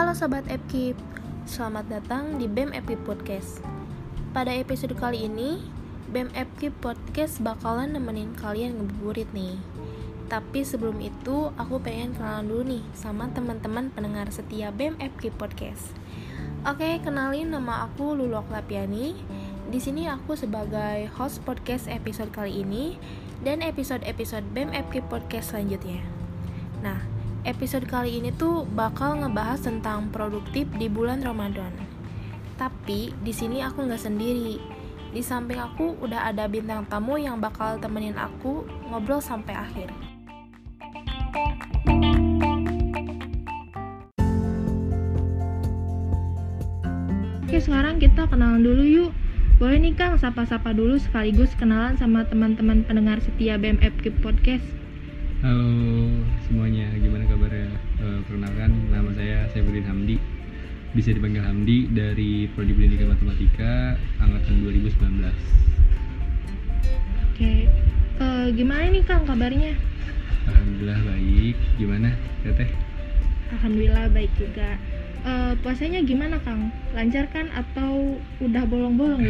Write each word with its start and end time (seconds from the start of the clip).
Halo 0.00 0.16
Sobat 0.16 0.48
Epkip, 0.48 0.96
selamat 1.44 1.92
datang 1.92 2.40
di 2.40 2.48
BEM 2.48 2.72
Epkip 2.72 3.04
Podcast. 3.04 3.60
Pada 4.32 4.48
episode 4.48 4.96
kali 4.96 5.28
ini, 5.28 5.60
BEM 6.08 6.32
Epkip 6.32 6.72
Podcast 6.80 7.36
bakalan 7.44 7.92
nemenin 7.92 8.32
kalian 8.32 8.80
ngebuburit 8.80 9.28
nih. 9.36 9.60
Tapi 10.32 10.64
sebelum 10.64 11.04
itu, 11.04 11.52
aku 11.52 11.84
pengen 11.84 12.16
kenalan 12.16 12.48
dulu 12.48 12.62
nih 12.64 12.80
sama 12.96 13.28
teman-teman 13.36 13.92
pendengar 13.92 14.32
setia 14.32 14.72
BEM 14.72 14.96
Epkip 15.04 15.36
Podcast. 15.36 15.92
Oke, 16.64 16.96
kenalin 17.04 17.52
nama 17.52 17.84
aku 17.84 18.16
Lulu 18.16 18.40
Oklapiani. 18.40 19.12
Di 19.68 19.84
sini 19.84 20.08
aku 20.08 20.32
sebagai 20.32 21.12
host 21.12 21.44
podcast 21.44 21.92
episode 21.92 22.32
kali 22.32 22.64
ini 22.64 22.96
dan 23.44 23.60
episode-episode 23.60 24.48
BEM 24.56 24.72
Epkip 24.72 25.12
Podcast 25.12 25.52
selanjutnya. 25.52 26.00
Nah, 26.80 27.09
episode 27.48 27.88
kali 27.88 28.20
ini 28.20 28.28
tuh 28.36 28.68
bakal 28.76 29.16
ngebahas 29.16 29.64
tentang 29.64 30.12
produktif 30.12 30.68
di 30.76 30.92
bulan 30.92 31.24
Ramadan. 31.24 31.72
Tapi 32.60 33.16
di 33.24 33.32
sini 33.32 33.64
aku 33.64 33.88
nggak 33.88 34.04
sendiri. 34.04 34.60
Di 35.10 35.24
samping 35.24 35.56
aku 35.56 35.96
udah 36.04 36.28
ada 36.28 36.44
bintang 36.46 36.84
tamu 36.86 37.16
yang 37.16 37.40
bakal 37.40 37.80
temenin 37.80 38.14
aku 38.14 38.68
ngobrol 38.92 39.24
sampai 39.24 39.56
akhir. 39.56 39.88
Oke, 47.48 47.58
sekarang 47.58 47.98
kita 47.98 48.30
kenalan 48.30 48.62
dulu 48.62 48.84
yuk. 48.84 49.10
Boleh 49.58 49.76
nih 49.82 49.92
Kang, 49.92 50.16
sapa-sapa 50.16 50.72
dulu 50.72 50.96
sekaligus 50.96 51.52
kenalan 51.58 51.98
sama 51.98 52.22
teman-teman 52.28 52.86
pendengar 52.86 53.18
setia 53.20 53.58
BMF 53.58 53.92
Keep 54.00 54.22
Podcast. 54.22 54.79
Halo 55.40 55.72
semuanya, 56.44 56.84
gimana 57.00 57.24
kabarnya? 57.24 57.72
Uh, 57.96 58.20
perkenalkan, 58.28 58.76
nama 58.92 59.08
saya 59.16 59.48
Saifuddin 59.48 59.88
Hamdi 59.88 60.20
Bisa 60.92 61.16
dipanggil 61.16 61.40
Hamdi 61.40 61.88
dari 61.88 62.44
Prodi 62.52 62.76
Pendidikan 62.76 63.08
Matematika 63.08 63.96
Angkatan 64.20 64.60
2019 64.68 65.00
Oke, 67.24 67.72
uh, 68.20 68.52
gimana 68.52 68.92
nih 68.92 69.00
Kang 69.08 69.24
kabarnya? 69.24 69.80
Alhamdulillah 70.44 71.00
baik, 71.08 71.56
gimana 71.80 72.12
Teteh? 72.44 72.68
Alhamdulillah 73.56 74.12
baik 74.12 74.32
juga 74.36 74.76
uh, 75.24 75.56
Puasanya 75.64 76.04
gimana 76.04 76.36
Kang? 76.44 76.68
Lancar 76.92 77.24
kan 77.32 77.48
atau 77.56 78.20
udah 78.44 78.68
bolong-bolong 78.68 79.24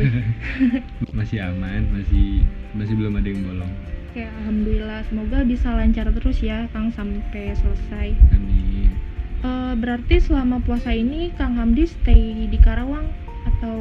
masih 1.15 1.39
aman, 1.39 1.87
masih 1.95 2.43
masih 2.75 2.99
belum 2.99 3.15
ada 3.15 3.31
yang 3.31 3.47
bolong 3.47 3.71
Oke, 4.11 4.27
alhamdulillah. 4.27 5.07
Semoga 5.07 5.47
bisa 5.47 5.71
lancar 5.71 6.11
terus 6.11 6.43
ya, 6.43 6.67
Kang 6.75 6.91
sampai 6.91 7.55
selesai. 7.55 8.19
Amin. 8.35 8.91
Uh, 9.47 9.79
berarti 9.79 10.19
selama 10.19 10.59
puasa 10.67 10.91
ini 10.91 11.31
Kang 11.39 11.55
Hamdi 11.55 11.87
stay 11.87 12.51
di 12.51 12.59
Karawang 12.59 13.07
atau 13.47 13.79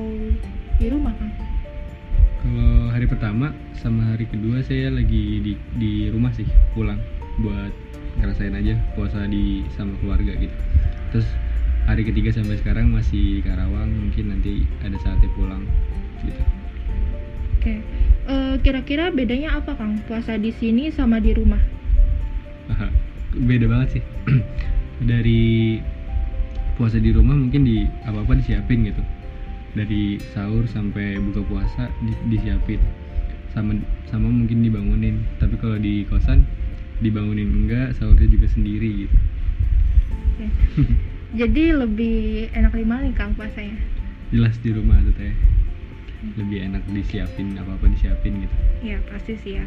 di 0.78 0.86
rumah, 0.86 1.18
Kang? 1.18 1.34
Kalau 2.46 2.94
hari 2.94 3.10
pertama 3.10 3.58
sama 3.74 4.06
hari 4.06 4.30
kedua 4.30 4.62
saya 4.62 4.94
lagi 4.94 5.42
di 5.42 5.58
di 5.82 6.14
rumah 6.14 6.30
sih, 6.38 6.46
pulang 6.78 7.02
buat 7.42 7.74
ngerasain 8.22 8.54
aja 8.54 8.78
puasa 8.94 9.26
di 9.26 9.66
sama 9.74 9.98
keluarga 9.98 10.38
gitu. 10.38 10.54
Terus 11.10 11.26
hari 11.90 12.06
ketiga 12.06 12.30
sampai 12.38 12.62
sekarang 12.62 12.94
masih 12.94 13.42
di 13.42 13.50
Karawang, 13.50 13.90
mungkin 13.90 14.38
nanti 14.38 14.62
ada 14.86 15.02
saatnya 15.02 15.30
pulang 15.34 15.66
gitu. 16.22 16.38
Oke. 17.58 17.82
Okay 17.82 18.09
kira-kira 18.62 19.10
bedanya 19.10 19.58
apa 19.58 19.74
Kang 19.74 20.02
puasa 20.06 20.38
di 20.38 20.54
sini 20.54 20.94
sama 20.94 21.18
di 21.18 21.34
rumah? 21.34 21.62
Beda 23.38 23.70
banget 23.70 24.00
sih. 24.00 24.04
Dari 25.10 25.78
puasa 26.76 26.98
di 26.98 27.14
rumah 27.14 27.38
mungkin 27.38 27.64
di 27.64 27.86
apa-apa 28.04 28.42
disiapin 28.42 28.90
gitu. 28.90 29.04
Dari 29.78 30.18
sahur 30.34 30.66
sampai 30.66 31.22
buka 31.22 31.46
puasa 31.46 31.94
di, 32.02 32.14
disiapin. 32.34 32.82
Sama 33.54 33.78
sama 34.10 34.28
mungkin 34.28 34.66
dibangunin. 34.66 35.22
Tapi 35.38 35.56
kalau 35.62 35.78
di 35.78 36.04
kosan 36.10 36.44
dibangunin 37.00 37.48
enggak, 37.48 37.94
sahurnya 37.96 38.28
juga 38.28 38.48
sendiri 38.50 39.08
gitu. 39.08 39.18
Jadi 41.40 41.64
lebih 41.78 42.50
enak 42.58 42.74
di 42.74 42.86
mana 42.88 43.06
nih 43.06 43.14
Kang 43.14 43.38
puasanya? 43.38 43.78
Jelas 44.34 44.58
di 44.62 44.74
rumah 44.74 44.98
tuh 45.06 45.14
teh 45.14 45.34
lebih 46.36 46.66
enak 46.68 46.84
disiapin 46.92 47.56
apa 47.56 47.76
apa 47.76 47.86
disiapin 47.92 48.44
gitu. 48.44 48.56
Ya 48.84 48.98
pasti 49.08 49.34
sih 49.40 49.54
ya. 49.60 49.66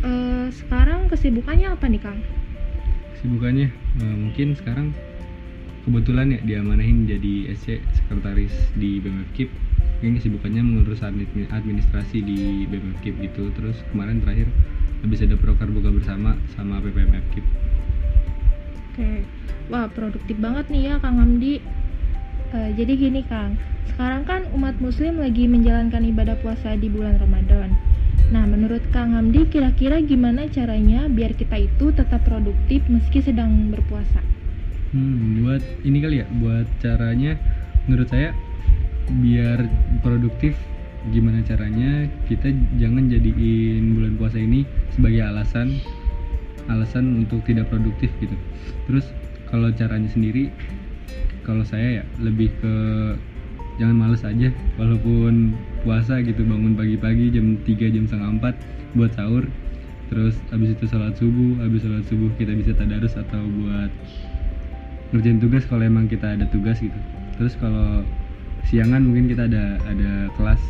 Uh, 0.00 0.48
sekarang 0.52 1.08
kesibukannya 1.12 1.72
apa 1.72 1.84
nih 1.88 2.00
kang? 2.00 2.20
Kesibukannya 3.16 3.68
uh, 4.00 4.16
mungkin 4.16 4.56
sekarang 4.56 4.96
kebetulan 5.88 6.36
ya 6.36 6.40
diamanahin 6.44 7.08
jadi 7.08 7.52
SC 7.56 7.80
sekretaris 7.96 8.52
di 8.76 9.00
BMFKIP 9.00 9.48
mungkin 10.00 10.12
kesibukannya 10.16 10.62
mengurus 10.64 11.04
administrasi 11.04 12.24
di 12.24 12.64
BMFKIP 12.68 13.14
gitu. 13.32 13.52
Terus 13.56 13.80
kemarin 13.92 14.24
terakhir 14.24 14.48
habis 15.00 15.24
ada 15.24 15.36
proker 15.36 15.68
buka 15.72 15.88
bersama 15.92 16.36
sama 16.56 16.80
PPMFKIP 16.84 17.70
oke. 19.00 19.24
Wah 19.72 19.86
produktif 19.88 20.36
banget 20.36 20.66
nih 20.68 20.82
ya 20.92 20.94
Kang 21.00 21.16
Hamdi. 21.16 21.62
Uh, 22.50 22.70
jadi 22.74 22.92
gini 22.98 23.22
Kang 23.24 23.54
sekarang 23.94 24.22
kan 24.24 24.42
umat 24.54 24.78
muslim 24.78 25.18
lagi 25.18 25.46
menjalankan 25.50 26.02
ibadah 26.06 26.38
puasa 26.40 26.78
di 26.78 26.86
bulan 26.86 27.18
Ramadan. 27.18 27.74
Nah, 28.30 28.46
menurut 28.46 28.82
Kang 28.94 29.10
Hamdi 29.10 29.50
kira-kira 29.50 29.98
gimana 29.98 30.46
caranya 30.46 31.10
biar 31.10 31.34
kita 31.34 31.58
itu 31.58 31.90
tetap 31.90 32.22
produktif 32.22 32.86
meski 32.86 33.18
sedang 33.18 33.74
berpuasa? 33.74 34.22
Hmm, 34.94 35.42
buat 35.42 35.62
ini 35.82 35.98
kali 35.98 36.16
ya, 36.22 36.26
buat 36.38 36.66
caranya 36.78 37.34
menurut 37.90 38.06
saya 38.06 38.30
biar 39.10 39.66
produktif 40.06 40.54
gimana 41.10 41.42
caranya 41.42 42.06
kita 42.30 42.52
jangan 42.78 43.10
jadiin 43.10 43.98
bulan 43.98 44.14
puasa 44.20 44.38
ini 44.38 44.68
sebagai 44.94 45.26
alasan 45.26 45.80
alasan 46.70 47.26
untuk 47.26 47.42
tidak 47.42 47.66
produktif 47.66 48.12
gitu. 48.22 48.36
Terus 48.86 49.10
kalau 49.50 49.74
caranya 49.74 50.06
sendiri 50.06 50.54
kalau 51.42 51.66
saya 51.66 52.02
ya 52.02 52.04
lebih 52.22 52.52
ke 52.62 52.74
jangan 53.80 53.96
males 53.96 54.20
aja 54.20 54.52
walaupun 54.76 55.56
puasa 55.80 56.20
gitu 56.20 56.44
bangun 56.44 56.76
pagi-pagi 56.76 57.32
jam 57.32 57.56
3 57.64 57.94
jam 57.96 58.04
setengah 58.04 58.52
4 58.52 59.00
buat 59.00 59.10
sahur. 59.16 59.48
Terus 60.12 60.36
habis 60.52 60.76
itu 60.76 60.84
sholat 60.90 61.16
subuh 61.16 61.64
habis 61.64 61.80
sholat 61.80 62.04
subuh 62.04 62.28
kita 62.36 62.52
bisa 62.52 62.76
tadarus 62.76 63.16
atau 63.16 63.40
buat 63.40 63.88
ngerjain 65.16 65.40
tugas 65.40 65.64
kalau 65.64 65.82
emang 65.86 66.12
kita 66.12 66.36
ada 66.36 66.44
tugas 66.52 66.76
gitu. 66.78 67.00
Terus 67.40 67.56
kalau 67.56 68.04
siangan 68.68 69.00
mungkin 69.00 69.32
kita 69.32 69.48
ada 69.48 69.80
ada 69.88 70.28
kelas. 70.36 70.60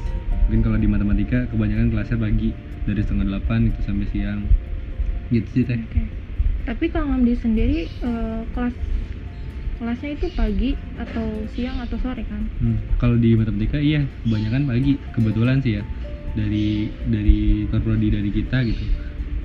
Mungkin 0.47 0.63
kalau 0.63 0.79
di 0.79 0.87
matematika 0.87 1.51
kebanyakan 1.51 1.91
kelasnya 1.91 2.19
pagi 2.21 2.55
dari 2.87 3.01
setengah 3.03 3.27
delapan 3.27 3.75
itu 3.75 3.81
sampai 3.83 4.07
siang. 4.15 4.41
Gitu 5.35 5.49
sih 5.51 5.65
teh. 5.67 5.79
Okay. 5.79 6.07
tapi 6.61 6.93
kalau 6.93 7.09
Hamdi 7.09 7.35
sendiri 7.35 7.89
uh, 8.05 8.45
kelas 8.53 8.77
kelasnya 9.81 10.11
itu 10.13 10.27
pagi 10.37 10.71
atau 11.01 11.49
siang 11.57 11.81
atau 11.81 11.97
sore 12.05 12.21
kan? 12.29 12.45
Hmm, 12.61 12.77
kalau 13.01 13.17
di 13.17 13.33
matematika 13.33 13.81
iya 13.81 14.05
kebanyakan 14.29 14.69
pagi. 14.69 14.93
Kebetulan 15.17 15.65
sih 15.65 15.81
ya 15.81 15.83
dari 16.37 16.93
dari 17.09 17.65
prodi 17.73 18.13
dari 18.13 18.29
kita 18.29 18.61
gitu. 18.69 18.85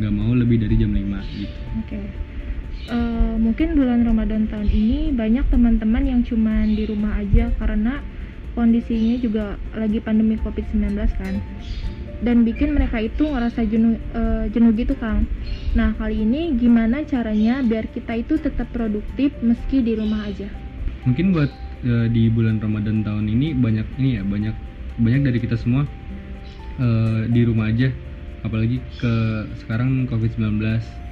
Nggak 0.03 0.11
mau 0.11 0.35
lebih 0.35 0.59
dari 0.59 0.75
jam 0.75 0.91
5 0.91 0.99
gitu. 0.99 1.07
Oke. 1.07 1.55
Okay. 1.87 2.05
uh, 2.91 2.95
eh, 2.99 3.35
mungkin 3.39 3.79
bulan 3.79 4.03
Ramadan 4.03 4.51
tahun 4.51 4.67
ini 4.67 5.15
banyak 5.15 5.47
teman-teman 5.47 6.03
yang 6.03 6.21
cuman 6.27 6.75
di 6.75 6.83
rumah 6.83 7.15
aja 7.15 7.55
karena 7.55 8.03
kondisinya 8.59 9.15
juga 9.23 9.45
lagi 9.71 10.03
pandemi 10.03 10.35
COVID-19 10.39 10.95
kan 11.15 11.39
dan 12.25 12.41
bikin 12.41 12.73
mereka 12.73 12.97
itu 12.97 13.29
ngerasa 13.29 13.61
jenuh 13.69 14.01
uh, 14.17 14.49
jenuh 14.49 14.73
gitu 14.73 14.97
Kang. 14.97 15.29
Nah 15.77 15.93
kali 15.93 16.25
ini 16.25 16.57
gimana 16.57 17.05
caranya 17.05 17.61
biar 17.61 17.85
kita 17.93 18.17
itu 18.17 18.41
tetap 18.41 18.65
produktif 18.73 19.29
meski 19.45 19.85
di 19.85 19.93
rumah 19.93 20.25
aja? 20.25 20.49
Mungkin 21.05 21.37
buat 21.37 21.53
uh, 21.85 22.07
di 22.09 22.33
bulan 22.33 22.57
Ramadan 22.57 23.05
tahun 23.05 23.29
ini 23.29 23.53
banyak 23.53 23.85
ini 24.01 24.09
ya 24.17 24.21
banyak 24.25 24.55
banyak 24.97 25.21
dari 25.29 25.37
kita 25.37 25.55
semua 25.61 25.85
uh, 26.81 27.29
di 27.29 27.41
rumah 27.45 27.69
aja 27.69 27.93
apalagi 28.41 28.81
ke 28.97 29.13
sekarang 29.61 30.09
COVID-19 30.09 30.61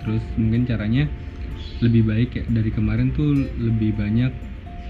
terus 0.06 0.24
mungkin 0.38 0.66
caranya 0.66 1.06
lebih 1.82 2.06
baik 2.06 2.30
ya 2.34 2.44
dari 2.50 2.70
kemarin 2.70 3.14
tuh 3.14 3.34
lebih 3.58 3.98
banyak 3.98 4.30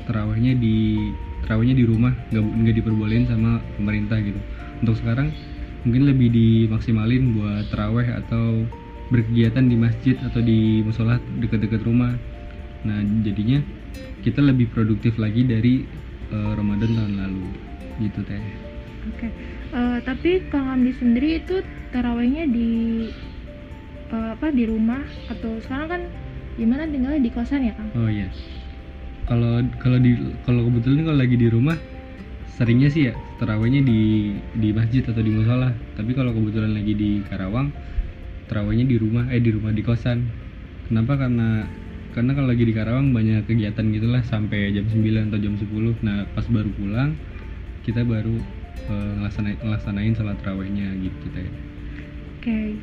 terawihnya 0.08 0.60
di 0.60 1.00
terawihnya 1.48 1.76
di 1.80 1.86
rumah 1.88 2.12
nggak 2.32 2.44
nggak 2.44 2.76
diperbolehin 2.84 3.26
sama 3.28 3.64
pemerintah 3.80 4.20
gitu 4.20 4.40
untuk 4.84 4.96
sekarang 5.00 5.32
mungkin 5.84 6.08
lebih 6.08 6.32
dimaksimalin 6.32 7.36
buat 7.36 7.68
teraweh 7.68 8.08
atau 8.24 8.64
berkegiatan 9.12 9.68
di 9.68 9.76
masjid 9.76 10.16
atau 10.24 10.40
di 10.40 10.82
musola 10.82 11.20
dekat-dekat 11.38 11.84
rumah. 11.84 12.16
Nah 12.88 13.04
jadinya 13.22 13.60
kita 14.24 14.40
lebih 14.40 14.72
produktif 14.72 15.20
lagi 15.20 15.44
dari 15.44 15.84
uh, 16.32 16.56
Ramadan 16.56 16.92
tahun 16.96 17.14
lalu. 17.20 17.46
Gitu 18.00 18.20
teh. 18.26 18.40
Oke. 18.40 18.50
Okay. 19.20 19.32
uh, 19.76 19.78
eh, 19.78 19.98
tapi 20.08 20.30
Kang 20.48 20.72
Amdi 20.72 20.96
sendiri 20.96 21.44
itu 21.44 21.60
terawihnya 21.92 22.48
di 22.48 22.72
uh, 24.16 24.34
apa 24.40 24.50
di 24.50 24.64
rumah 24.64 25.04
atau 25.28 25.60
sekarang 25.68 25.88
kan 25.92 26.02
gimana? 26.56 26.88
Tinggalnya 26.88 27.22
di 27.22 27.32
kosan 27.32 27.68
ya 27.68 27.74
Kang? 27.76 27.92
Oh 28.00 28.08
iya. 28.08 28.32
Kalau 29.28 29.60
kalau 29.84 30.00
di 30.00 30.16
kalau 30.48 30.68
kebetulan 30.68 31.04
kalau 31.04 31.20
lagi 31.20 31.36
di 31.36 31.48
rumah 31.52 31.78
seringnya 32.54 32.90
sih 32.94 33.10
ya 33.10 33.14
terawihnya 33.42 33.82
di 33.82 34.34
di 34.54 34.70
masjid 34.70 35.02
atau 35.02 35.22
di 35.22 35.32
musola. 35.34 35.74
Tapi 35.98 36.12
kalau 36.14 36.32
kebetulan 36.34 36.78
lagi 36.78 36.94
di 36.94 37.12
Karawang 37.26 37.74
terawihnya 38.46 38.86
di 38.86 38.98
rumah 39.02 39.26
eh 39.34 39.42
di 39.42 39.50
rumah 39.50 39.74
di 39.74 39.82
kosan. 39.82 40.30
Kenapa? 40.90 41.18
Karena 41.18 41.66
karena 42.14 42.32
kalau 42.38 42.48
lagi 42.54 42.64
di 42.70 42.74
Karawang 42.78 43.10
banyak 43.10 43.50
kegiatan 43.50 43.90
gitulah 43.90 44.22
sampai 44.22 44.70
jam 44.70 44.86
9 44.86 45.34
atau 45.34 45.40
jam 45.42 45.58
10 45.58 46.06
nah 46.06 46.30
pas 46.38 46.46
baru 46.46 46.70
pulang 46.78 47.18
kita 47.82 48.06
baru 48.06 48.38
uh, 48.86 49.12
ngelaksanain, 49.18 49.58
ngelaksanain 49.66 50.14
sholat 50.14 50.38
terawihnya 50.46 50.94
gitu 51.02 51.26
teh. 51.34 51.50
Oke 52.38 52.78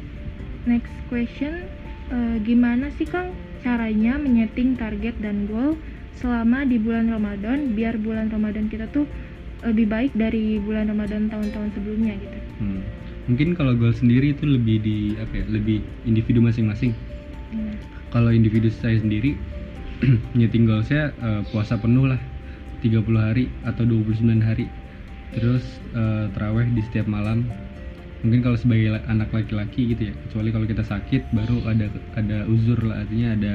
next 0.66 0.92
question. 1.06 1.62
Uh, 2.10 2.42
gimana 2.42 2.90
sih 2.98 3.06
Kang 3.06 3.30
caranya 3.62 4.18
menyeting 4.18 4.74
target 4.74 5.14
dan 5.22 5.46
goal 5.46 5.78
selama 6.18 6.66
di 6.66 6.76
bulan 6.82 7.06
Ramadan 7.06 7.78
biar 7.78 8.02
bulan 8.02 8.34
Ramadan 8.34 8.66
kita 8.66 8.90
tuh 8.90 9.06
lebih 9.64 9.86
baik 9.92 10.12
dari 10.16 10.56
bulan 10.60 10.88
Ramadan 10.88 11.28
tahun-tahun 11.28 11.68
sebelumnya 11.76 12.16
gitu. 12.16 12.38
Hmm. 12.60 12.82
Mungkin 13.28 13.54
kalau 13.54 13.76
goal 13.76 13.92
sendiri 13.92 14.32
itu 14.32 14.48
lebih 14.48 14.80
di 14.80 14.98
apa 15.20 15.44
ya, 15.44 15.44
lebih 15.46 15.84
individu 16.08 16.40
masing-masing. 16.40 16.96
Hmm. 17.52 17.76
Kalau 18.10 18.32
individu 18.32 18.72
saya 18.72 18.98
sendiri 18.98 19.36
nyeting 20.38 20.64
goal 20.64 20.82
saya 20.82 21.12
uh, 21.20 21.44
puasa 21.52 21.76
penuh 21.76 22.08
lah 22.08 22.20
30 22.80 23.04
hari 23.20 23.52
atau 23.68 23.84
29 23.84 24.40
hari. 24.40 24.66
Terus 25.36 25.62
uh, 25.94 26.26
terawih 26.32 26.72
di 26.72 26.82
setiap 26.88 27.06
malam. 27.06 27.46
Mungkin 28.20 28.44
kalau 28.44 28.56
sebagai 28.60 29.00
anak 29.08 29.32
laki-laki 29.32 29.96
gitu 29.96 30.12
ya, 30.12 30.14
kecuali 30.28 30.52
kalau 30.52 30.66
kita 30.68 30.84
sakit 30.84 31.32
baru 31.32 31.64
ada 31.64 31.88
ada 32.20 32.44
uzur 32.52 32.76
lah 32.84 33.00
artinya 33.00 33.32
ada 33.32 33.54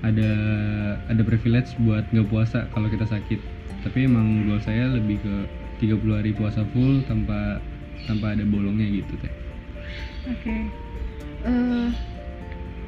ada 0.00 0.30
ada 1.12 1.22
privilege 1.24 1.76
buat 1.84 2.08
nggak 2.08 2.28
puasa 2.32 2.72
kalau 2.72 2.88
kita 2.88 3.04
sakit 3.04 3.55
tapi 3.86 4.10
emang 4.10 4.50
goal 4.50 4.58
saya 4.58 4.90
lebih 4.90 5.22
ke 5.22 5.34
30 5.86 6.18
hari 6.18 6.34
puasa 6.34 6.66
full 6.74 7.06
tanpa 7.06 7.62
tanpa 8.10 8.34
ada 8.34 8.42
bolongnya 8.42 8.90
gitu 8.90 9.14
teh 9.22 9.30
oke 10.26 10.34
okay. 10.42 10.60
uh, 11.46 11.54
eh, 11.54 11.88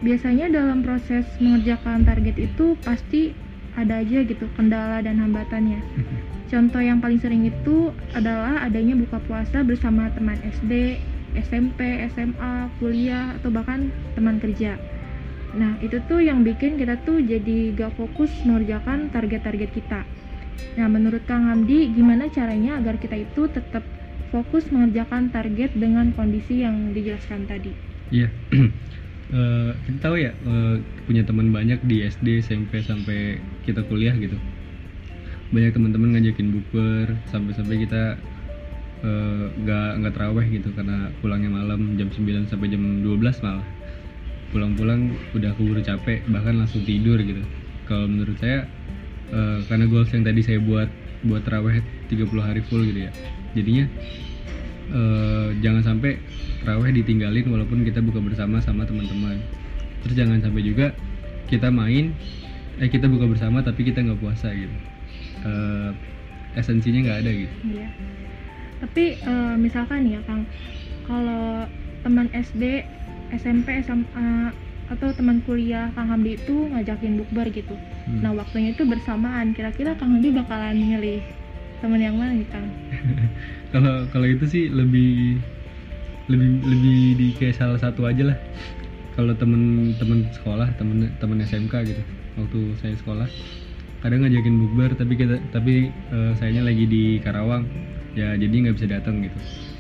biasanya 0.03 0.51
dalam 0.51 0.83
proses 0.83 1.23
mengerjakan 1.39 2.03
target 2.03 2.35
itu 2.35 2.75
pasti 2.83 3.31
ada 3.79 4.03
aja 4.03 4.27
gitu 4.27 4.51
kendala 4.59 4.99
dan 4.99 5.23
hambatannya 5.23 5.79
contoh 6.51 6.83
yang 6.83 6.99
paling 6.99 7.23
sering 7.23 7.47
itu 7.47 7.95
adalah 8.11 8.67
adanya 8.67 8.99
buka 8.99 9.23
puasa 9.23 9.63
bersama 9.63 10.11
teman 10.19 10.43
SD 10.43 10.99
SMP, 11.39 12.03
SMA, 12.11 12.73
kuliah, 12.81 13.37
atau 13.39 13.53
bahkan 13.53 13.93
teman 14.17 14.41
kerja. 14.43 14.75
Nah, 15.55 15.79
itu 15.85 16.01
tuh 16.11 16.25
yang 16.25 16.43
bikin 16.43 16.81
kita 16.81 16.99
tuh 17.05 17.23
jadi 17.23 17.73
gak 17.77 17.95
fokus 17.95 18.33
mengerjakan 18.43 19.13
target-target 19.13 19.71
kita. 19.71 20.03
Nah, 20.79 20.87
menurut 20.87 21.27
Kang 21.27 21.51
Hamdi, 21.51 21.91
gimana 21.91 22.31
caranya 22.31 22.79
agar 22.79 23.03
kita 23.03 23.19
itu 23.19 23.51
tetap 23.51 23.83
fokus 24.31 24.69
mengerjakan 24.69 25.33
target 25.33 25.73
dengan 25.75 26.13
kondisi 26.13 26.63
yang 26.63 26.93
dijelaskan 26.93 27.49
tadi? 27.49 27.73
Iya, 28.15 28.29
uh, 29.35 29.75
kita 29.89 29.99
tahu 29.99 30.17
ya 30.21 30.33
uh, 30.47 30.79
punya 31.09 31.25
teman 31.25 31.51
banyak 31.51 31.81
di 31.85 32.05
SD, 32.05 32.45
SMP 32.45 32.85
sampai 32.85 33.41
kita 33.65 33.83
kuliah 33.89 34.15
gitu. 34.17 34.37
Banyak 35.49 35.73
teman-teman 35.73 36.15
ngajakin 36.15 36.49
bukber 36.53 37.17
sampai-sampai 37.33 37.89
kita 37.89 38.21
eh, 39.01 39.45
nggak 39.65 39.89
uh, 39.95 39.97
nggak 39.97 40.13
teraweh 40.13 40.45
gitu 40.45 40.69
karena 40.77 41.09
pulangnya 41.25 41.49
malam 41.49 41.97
jam 41.97 42.13
9 42.13 42.53
sampai 42.53 42.69
jam 42.69 43.01
12 43.01 43.17
malah 43.41 43.65
pulang-pulang 44.53 45.17
udah 45.33 45.57
keburu 45.57 45.81
capek 45.81 46.21
bahkan 46.29 46.61
langsung 46.61 46.85
tidur 46.85 47.17
gitu 47.21 47.41
kalau 47.89 48.05
menurut 48.13 48.37
saya 48.37 48.69
uh, 49.33 49.59
karena 49.67 49.85
goals 49.89 50.11
yang 50.13 50.25
tadi 50.25 50.41
saya 50.45 50.59
buat 50.63 50.89
buat 51.27 51.43
terawih 51.43 51.83
30 52.11 52.31
hari 52.39 52.61
full 52.67 52.83
gitu 52.87 53.09
ya. 53.09 53.13
Jadinya 53.57 53.85
uh, 54.95 55.49
jangan 55.61 55.83
sampai 55.83 56.21
terawih 56.63 56.95
ditinggalin 56.95 57.47
walaupun 57.49 57.83
kita 57.83 58.01
buka 58.05 58.23
bersama 58.23 58.63
sama 58.63 58.87
teman-teman. 58.87 59.41
Terus 60.05 60.15
jangan 60.15 60.39
sampai 60.39 60.63
juga 60.63 60.87
kita 61.49 61.73
main 61.73 62.15
eh 62.79 62.87
kita 62.87 63.11
buka 63.11 63.27
bersama 63.27 63.59
tapi 63.65 63.83
kita 63.83 64.05
nggak 64.05 64.21
puasa 64.23 64.55
gitu. 64.55 64.77
Uh, 65.43 65.91
esensinya 66.59 67.01
nggak 67.07 67.19
ada 67.27 67.31
gitu. 67.31 67.55
Iya. 67.79 67.89
tapi 68.79 69.19
uh, 69.27 69.59
misalkan 69.59 70.07
ya 70.07 70.23
kang 70.23 70.47
kalau 71.03 71.67
teman 72.07 72.31
SD 72.31 72.87
SMP 73.35 73.83
SMA 73.83 74.55
atau 74.89 75.13
teman 75.13 75.45
kuliah 75.45 75.93
Kang 75.93 76.09
Hamdi 76.09 76.41
itu 76.41 76.73
ngajakin 76.73 77.21
bukber 77.21 77.47
gitu. 77.53 77.77
Hmm. 78.09 78.25
nah 78.25 78.33
waktunya 78.33 78.73
itu 78.73 78.89
bersamaan. 78.89 79.53
Kira-kira 79.53 79.93
Kang 80.01 80.17
Hamdi 80.17 80.33
bakalan 80.33 80.77
milih 80.81 81.21
teman 81.85 82.01
yang 82.01 82.17
mana 82.17 82.33
nih 82.35 82.49
Kang? 82.49 82.67
Kalau 83.73 84.09
kalau 84.09 84.25
itu 84.25 84.49
sih 84.49 84.65
lebih 84.73 85.37
lebih 86.33 86.51
lebih 86.65 86.99
di 87.21 87.27
kayak 87.37 87.61
salah 87.61 87.77
satu 87.77 88.09
aja 88.09 88.33
lah. 88.33 88.39
Kalau 89.13 89.37
temen-temen 89.37 90.25
sekolah 90.33 90.73
temen 90.81 91.13
temen 91.21 91.45
SMK 91.45 91.75
gitu 91.85 92.03
waktu 92.41 92.61
saya 92.81 92.97
sekolah 92.97 93.29
kadang 94.01 94.25
ngajakin 94.25 94.57
bukber 94.57 94.97
tapi 94.97 95.21
kita 95.21 95.37
tapi 95.53 95.93
uh, 96.09 96.33
sayanya 96.41 96.65
lagi 96.65 96.89
di 96.89 97.21
Karawang. 97.21 97.69
Ya 98.17 98.33
jadi 98.41 98.57
nggak 98.57 98.81
bisa 98.81 98.89
datang 98.89 99.21
gitu 99.21 99.37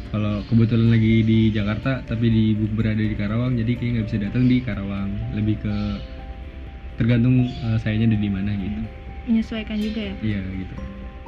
kalau 0.08 0.40
kebetulan 0.48 0.88
lagi 0.96 1.20
di 1.20 1.52
Jakarta 1.52 2.00
tapi 2.04 2.26
di 2.32 2.44
berada 2.56 3.00
di 3.00 3.12
Karawang 3.12 3.60
jadi 3.60 3.72
kayak 3.76 3.90
nggak 3.92 4.06
bisa 4.08 4.18
datang 4.24 4.44
di 4.48 4.56
Karawang. 4.64 5.10
Lebih 5.36 5.56
ke 5.60 5.74
tergantung 6.96 7.46
uh, 7.64 7.76
sayanya 7.78 8.14
ada 8.14 8.18
di 8.18 8.30
mana 8.32 8.50
gitu. 8.56 8.80
Menyesuaikan 9.28 9.78
juga 9.78 10.00
ya? 10.08 10.14
Iya 10.24 10.40
gitu. 10.56 10.74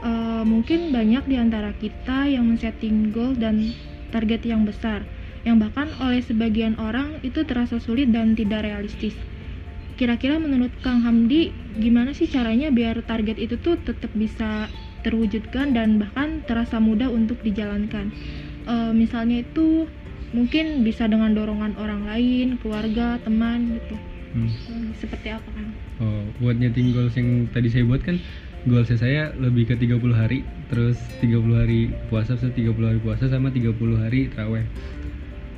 Uh, 0.00 0.42
mungkin 0.48 0.96
banyak 0.96 1.24
di 1.28 1.36
antara 1.36 1.76
kita 1.76 2.24
yang 2.24 2.48
men-setting 2.48 3.12
goal 3.12 3.36
dan 3.36 3.76
target 4.08 4.48
yang 4.48 4.64
besar 4.64 5.04
yang 5.44 5.56
bahkan 5.56 5.88
oleh 6.00 6.20
sebagian 6.20 6.76
orang 6.76 7.16
itu 7.24 7.44
terasa 7.48 7.80
sulit 7.80 8.12
dan 8.12 8.36
tidak 8.36 8.64
realistis. 8.64 9.16
Kira-kira 9.96 10.40
menurut 10.40 10.72
Kang 10.80 11.04
Hamdi 11.04 11.52
gimana 11.76 12.16
sih 12.16 12.28
caranya 12.28 12.72
biar 12.72 13.04
target 13.04 13.36
itu 13.36 13.60
tuh 13.60 13.76
tetap 13.80 14.08
bisa 14.16 14.68
terwujudkan 15.04 15.72
dan 15.76 16.00
bahkan 16.00 16.44
terasa 16.44 16.80
mudah 16.80 17.08
untuk 17.08 17.40
dijalankan 17.40 18.12
uh, 18.66 18.92
misalnya 18.92 19.44
itu 19.44 19.86
mungkin 20.30 20.86
bisa 20.86 21.10
dengan 21.10 21.34
dorongan 21.34 21.74
orang 21.78 22.06
lain 22.06 22.58
keluarga 22.60 23.18
teman 23.22 23.80
gitu. 23.80 23.96
Hmm. 24.30 24.46
uh, 24.46 24.90
seperti 24.94 25.34
apa 25.34 25.48
kan 25.50 25.66
oh 25.98 26.22
buat 26.38 26.54
nyeting 26.54 26.94
goals 26.94 27.18
yang 27.18 27.50
tadi 27.50 27.66
saya 27.66 27.82
buat 27.82 27.98
kan 28.06 28.22
goals 28.62 28.92
saya 28.94 29.34
lebih 29.34 29.66
ke 29.66 29.74
30 29.74 29.98
hari 30.14 30.46
terus 30.70 31.00
30 31.18 31.40
hari 31.56 31.90
puasa 32.12 32.36
30 32.36 32.54
hari 32.76 33.00
puasa 33.00 33.26
sama 33.26 33.48
30 33.48 33.74
hari 33.96 34.28
terawih. 34.28 34.68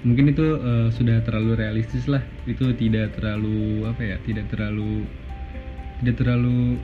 Mungkin 0.03 0.35
itu 0.35 0.59
uh, 0.59 0.91
sudah 0.91 1.23
terlalu 1.23 1.63
realistis 1.63 2.11
lah. 2.11 2.23
Itu 2.43 2.75
tidak 2.75 3.15
terlalu 3.19 3.87
apa 3.87 4.03
ya 4.03 4.17
tidak 4.27 4.51
terlalu 4.51 5.07
tidak 6.03 6.19
terlalu 6.19 6.79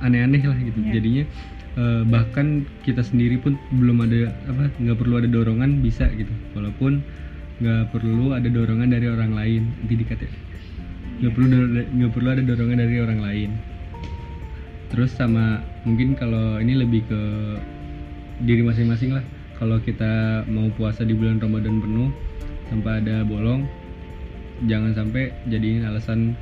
aneh-aneh 0.00 0.42
lah 0.46 0.58
gitu 0.58 0.78
yeah. 0.80 0.94
jadinya 0.96 1.24
uh, 1.78 2.02
bahkan 2.08 2.66
kita 2.82 3.04
sendiri 3.04 3.38
pun 3.38 3.54
belum 3.74 4.02
ada 4.02 4.32
apa 4.48 4.72
nggak 4.80 4.98
perlu 4.98 5.14
ada 5.20 5.28
dorongan 5.30 5.84
bisa 5.84 6.08
gitu 6.16 6.32
walaupun 6.56 7.04
nggak 7.60 7.92
perlu 7.92 8.32
ada 8.32 8.48
dorongan 8.48 8.88
dari 8.88 9.06
orang 9.06 9.36
lain 9.36 9.62
nanti 9.82 9.94
dikata 10.00 10.26
nggak 11.20 11.32
perlu 11.36 11.46
nggak 12.00 12.12
perlu 12.16 12.28
ada 12.32 12.42
dorongan 12.42 12.78
dari 12.80 12.96
orang 12.98 13.20
lain 13.20 13.50
terus 14.90 15.14
sama 15.14 15.62
mungkin 15.86 16.18
kalau 16.18 16.58
ini 16.58 16.74
lebih 16.74 17.06
ke 17.06 17.22
diri 18.42 18.64
masing-masing 18.64 19.14
lah 19.14 19.24
kalau 19.60 19.76
kita 19.78 20.42
mau 20.48 20.72
puasa 20.72 21.04
di 21.04 21.12
bulan 21.12 21.38
Ramadan 21.38 21.78
penuh 21.78 22.10
tanpa 22.72 22.98
ada 22.98 23.22
bolong 23.22 23.68
jangan 24.64 24.96
sampai 24.96 25.30
jadiin 25.46 25.84
alasan 25.84 26.34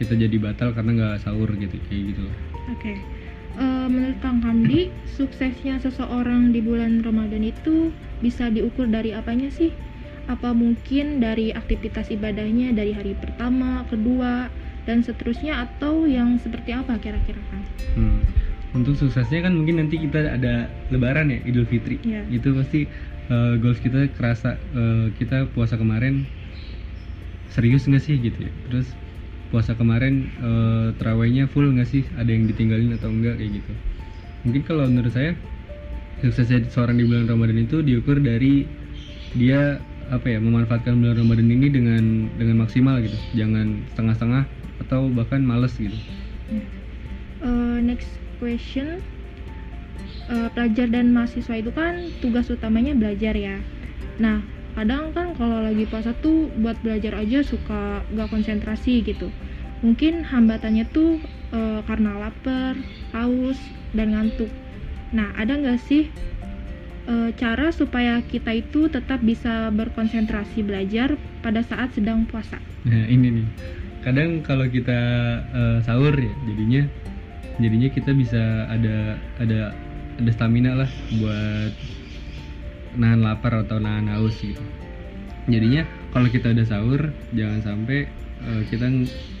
kita 0.00 0.16
jadi 0.16 0.34
batal 0.40 0.72
karena 0.72 0.90
nggak 0.98 1.16
sahur 1.22 1.46
gitu 1.54 1.78
kayak 1.86 2.16
gitu. 2.16 2.24
Oke. 2.72 2.96
Okay 2.96 3.21
uh, 3.58 3.88
menurut 3.88 4.18
Kang 4.20 4.40
Hamdi 4.44 4.92
suksesnya 5.16 5.80
seseorang 5.82 6.52
di 6.52 6.60
bulan 6.62 7.02
Ramadan 7.04 7.44
itu 7.44 7.90
bisa 8.22 8.48
diukur 8.48 8.88
dari 8.88 9.12
apanya 9.12 9.50
sih? 9.52 9.72
Apa 10.30 10.54
mungkin 10.54 11.18
dari 11.18 11.50
aktivitas 11.50 12.08
ibadahnya 12.14 12.70
dari 12.72 12.94
hari 12.94 13.18
pertama, 13.18 13.82
kedua, 13.90 14.48
dan 14.86 15.02
seterusnya 15.02 15.66
atau 15.66 16.06
yang 16.06 16.38
seperti 16.38 16.74
apa 16.74 16.96
kira-kira 16.98 17.40
Kang? 17.50 17.64
Hmm. 17.98 18.20
Untuk 18.72 18.96
suksesnya 18.96 19.44
kan 19.44 19.52
mungkin 19.52 19.84
nanti 19.84 20.00
kita 20.00 20.32
ada 20.32 20.70
Lebaran 20.88 21.28
ya 21.28 21.44
Idul 21.44 21.68
Fitri. 21.68 22.00
Yeah. 22.00 22.24
Itu 22.32 22.56
pasti 22.56 22.88
uh, 23.28 23.60
goals 23.60 23.82
kita 23.84 24.08
kerasa 24.16 24.56
uh, 24.72 25.12
kita 25.20 25.52
puasa 25.52 25.76
kemarin 25.76 26.24
serius 27.52 27.84
nggak 27.84 28.00
sih 28.00 28.16
gitu 28.16 28.48
ya. 28.48 28.52
Terus 28.72 28.88
puasa 29.52 29.76
kemarin 29.76 30.32
uh, 30.40 30.96
terawihnya 30.96 31.44
full 31.52 31.68
nggak 31.68 31.86
sih? 31.86 32.08
Ada 32.16 32.32
yang 32.32 32.48
ditinggalin 32.48 32.96
atau 32.96 33.12
enggak 33.12 33.36
kayak 33.36 33.60
gitu. 33.60 33.72
Mungkin 34.48 34.62
kalau 34.64 34.88
menurut 34.88 35.12
saya 35.12 35.36
sukses 36.24 36.48
seorang 36.72 36.96
di 36.96 37.04
bulan 37.04 37.28
Ramadan 37.28 37.60
itu 37.60 37.84
diukur 37.84 38.16
dari 38.16 38.64
dia 39.36 39.76
apa 40.08 40.28
ya 40.28 40.38
memanfaatkan 40.40 40.98
bulan 40.98 41.20
Ramadan 41.20 41.48
ini 41.52 41.68
dengan 41.68 42.32
dengan 42.40 42.64
maksimal 42.64 43.04
gitu. 43.04 43.14
Jangan 43.36 43.84
setengah-setengah 43.92 44.44
atau 44.88 45.12
bahkan 45.12 45.44
males 45.44 45.76
gitu. 45.76 45.94
Uh, 47.44 47.78
next 47.84 48.08
question. 48.40 49.04
Uh, 50.32 50.48
pelajar 50.56 50.88
dan 50.88 51.12
mahasiswa 51.12 51.60
itu 51.60 51.70
kan 51.74 52.08
tugas 52.24 52.48
utamanya 52.48 52.96
belajar 52.96 53.36
ya. 53.36 53.60
Nah 54.16 54.40
kadang 54.72 55.12
kan 55.12 55.36
kalau 55.36 55.60
lagi 55.64 55.84
puasa 55.84 56.16
tuh 56.24 56.48
buat 56.60 56.76
belajar 56.80 57.16
aja 57.20 57.44
suka 57.44 58.00
gak 58.16 58.28
konsentrasi 58.32 59.04
gitu. 59.04 59.28
Mungkin 59.82 60.22
hambatannya 60.22 60.86
tuh 60.94 61.18
uh, 61.52 61.80
karena 61.84 62.16
lapar 62.18 62.78
haus 63.12 63.58
dan 63.92 64.16
ngantuk. 64.16 64.48
Nah 65.12 65.34
ada 65.36 65.58
nggak 65.58 65.80
sih 65.84 66.08
uh, 67.10 67.30
cara 67.36 67.74
supaya 67.74 68.22
kita 68.24 68.54
itu 68.56 68.88
tetap 68.88 69.20
bisa 69.20 69.68
berkonsentrasi 69.74 70.64
belajar 70.64 71.18
pada 71.44 71.60
saat 71.66 71.92
sedang 71.92 72.24
puasa? 72.24 72.56
Nah 72.88 73.04
ini 73.10 73.42
nih. 73.42 73.48
Kadang 74.02 74.42
kalau 74.42 74.66
kita 74.66 74.98
uh, 75.54 75.78
sahur 75.86 76.14
ya 76.16 76.34
jadinya 76.48 76.82
jadinya 77.60 77.88
kita 77.92 78.10
bisa 78.16 78.66
ada 78.66 79.14
ada 79.38 79.70
ada 80.18 80.30
stamina 80.32 80.74
lah 80.74 80.90
buat 81.20 81.72
nahan 82.96 83.24
lapar 83.24 83.64
atau 83.64 83.80
nahan 83.80 84.08
haus 84.12 84.36
gitu. 84.40 84.60
Jadinya 85.48 85.86
kalau 86.14 86.28
kita 86.30 86.52
udah 86.54 86.66
sahur 86.66 87.10
jangan 87.34 87.60
sampai 87.64 88.06
uh, 88.44 88.62
kita 88.68 88.86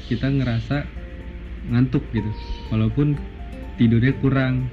kita 0.08 0.26
ngerasa 0.28 0.84
ngantuk 1.70 2.02
gitu. 2.10 2.30
Walaupun 2.72 3.16
tidurnya 3.76 4.12
kurang. 4.18 4.68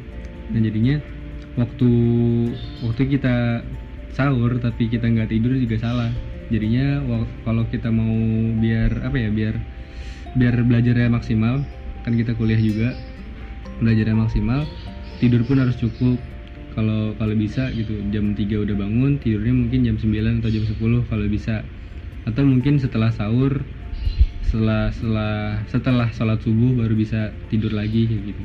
Dan 0.50 0.66
jadinya 0.66 0.98
waktu 1.54 1.92
waktu 2.82 3.02
kita 3.06 3.62
sahur 4.18 4.58
tapi 4.58 4.90
kita 4.90 5.06
nggak 5.06 5.30
tidur 5.30 5.54
juga 5.56 5.78
salah. 5.78 6.12
Jadinya 6.50 7.06
kalau 7.46 7.70
kita 7.70 7.94
mau 7.94 8.10
biar 8.58 9.06
apa 9.06 9.18
ya 9.22 9.30
biar 9.30 9.56
biar 10.34 10.66
belajarnya 10.66 11.10
maksimal 11.14 11.62
kan 12.06 12.14
kita 12.14 12.34
kuliah 12.38 12.58
juga 12.58 12.94
belajarnya 13.82 14.18
maksimal 14.18 14.66
tidur 15.18 15.42
pun 15.46 15.62
harus 15.62 15.78
cukup 15.78 16.18
kalau 16.80 17.12
kalau 17.20 17.36
bisa 17.36 17.68
gitu. 17.76 18.00
Jam 18.16 18.32
3 18.32 18.64
udah 18.64 18.76
bangun 18.80 19.20
tidurnya 19.20 19.52
mungkin 19.52 19.80
jam 19.84 19.96
9 20.00 20.40
atau 20.40 20.50
jam 20.50 20.64
10 20.64 21.12
kalau 21.12 21.26
bisa. 21.28 21.60
Atau 22.24 22.48
mungkin 22.48 22.80
setelah 22.80 23.12
sahur 23.12 23.60
setelah 24.48 24.90
setelah 24.90 25.62
setelah 25.70 26.08
sholat 26.10 26.40
subuh 26.42 26.80
baru 26.80 26.96
bisa 26.96 27.36
tidur 27.52 27.76
lagi 27.76 28.08
gitu. 28.08 28.44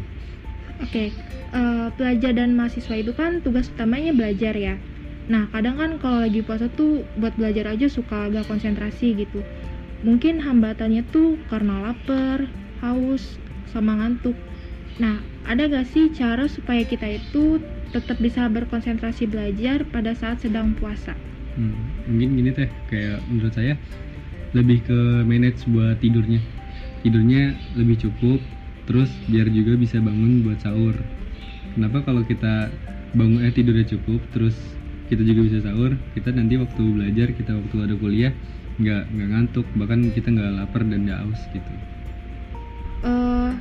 Oke 0.83 0.91
okay. 0.91 1.09
uh, 1.55 1.87
eh, 1.87 1.89
pelajar 1.97 2.37
dan 2.37 2.59
mahasiswa 2.59 2.99
itu 2.99 3.15
kan 3.17 3.41
tugas 3.41 3.71
utamanya 3.73 4.13
belajar 4.13 4.53
ya. 4.53 4.77
Nah 5.33 5.49
kadang 5.49 5.81
kan 5.81 5.91
kalau 6.03 6.21
lagi 6.21 6.45
puasa 6.45 6.69
tuh 6.69 7.07
buat 7.17 7.33
belajar 7.41 7.73
aja 7.73 7.89
suka 7.89 8.29
agak 8.29 8.45
konsentrasi 8.51 9.17
gitu. 9.17 9.41
Mungkin 10.05 10.45
hambatannya 10.45 11.09
tuh 11.09 11.41
karena 11.49 11.89
lapar 11.89 12.45
haus 12.85 13.41
sama 13.73 13.97
ngantuk. 13.97 14.37
Nah 15.01 15.25
ada 15.49 15.69
gak 15.69 15.89
sih 15.89 16.13
cara 16.13 16.45
supaya 16.49 16.85
kita 16.85 17.17
itu 17.17 17.61
tetap 17.91 18.17
bisa 18.23 18.47
berkonsentrasi 18.49 19.29
belajar 19.29 19.85
pada 19.89 20.15
saat 20.17 20.41
sedang 20.41 20.73
puasa? 20.79 21.13
Hmm, 21.55 21.75
mungkin 22.11 22.29
gini 22.41 22.51
teh, 22.51 22.71
kayak 22.91 23.23
menurut 23.31 23.55
saya 23.55 23.75
lebih 24.55 24.87
ke 24.87 24.99
manage 25.27 25.67
buat 25.69 25.99
tidurnya. 25.99 26.41
Tidurnya 27.05 27.53
lebih 27.77 28.09
cukup, 28.09 28.41
terus 28.89 29.11
biar 29.29 29.51
juga 29.53 29.77
bisa 29.77 30.01
bangun 30.01 30.47
buat 30.47 30.59
sahur. 30.63 30.97
Kenapa 31.75 32.07
kalau 32.07 32.23
kita 32.25 32.71
bangun 33.13 33.45
eh 33.45 33.53
tidurnya 33.53 33.87
cukup, 33.87 34.23
terus 34.33 34.57
kita 35.11 35.21
juga 35.21 35.41
bisa 35.47 35.59
sahur, 35.61 35.95
kita 36.17 36.33
nanti 36.33 36.57
waktu 36.57 36.83
belajar, 36.83 37.29
kita 37.37 37.53
waktu 37.55 37.77
ada 37.85 37.95
kuliah 37.99 38.33
nggak 38.81 39.03
nggak 39.15 39.29
ngantuk, 39.31 39.67
bahkan 39.79 40.11
kita 40.11 40.33
nggak 40.35 40.51
lapar 40.59 40.83
dan 40.87 41.07
nggak 41.07 41.21
haus 41.23 41.41
gitu. 41.55 41.73
Uh, 43.05 43.53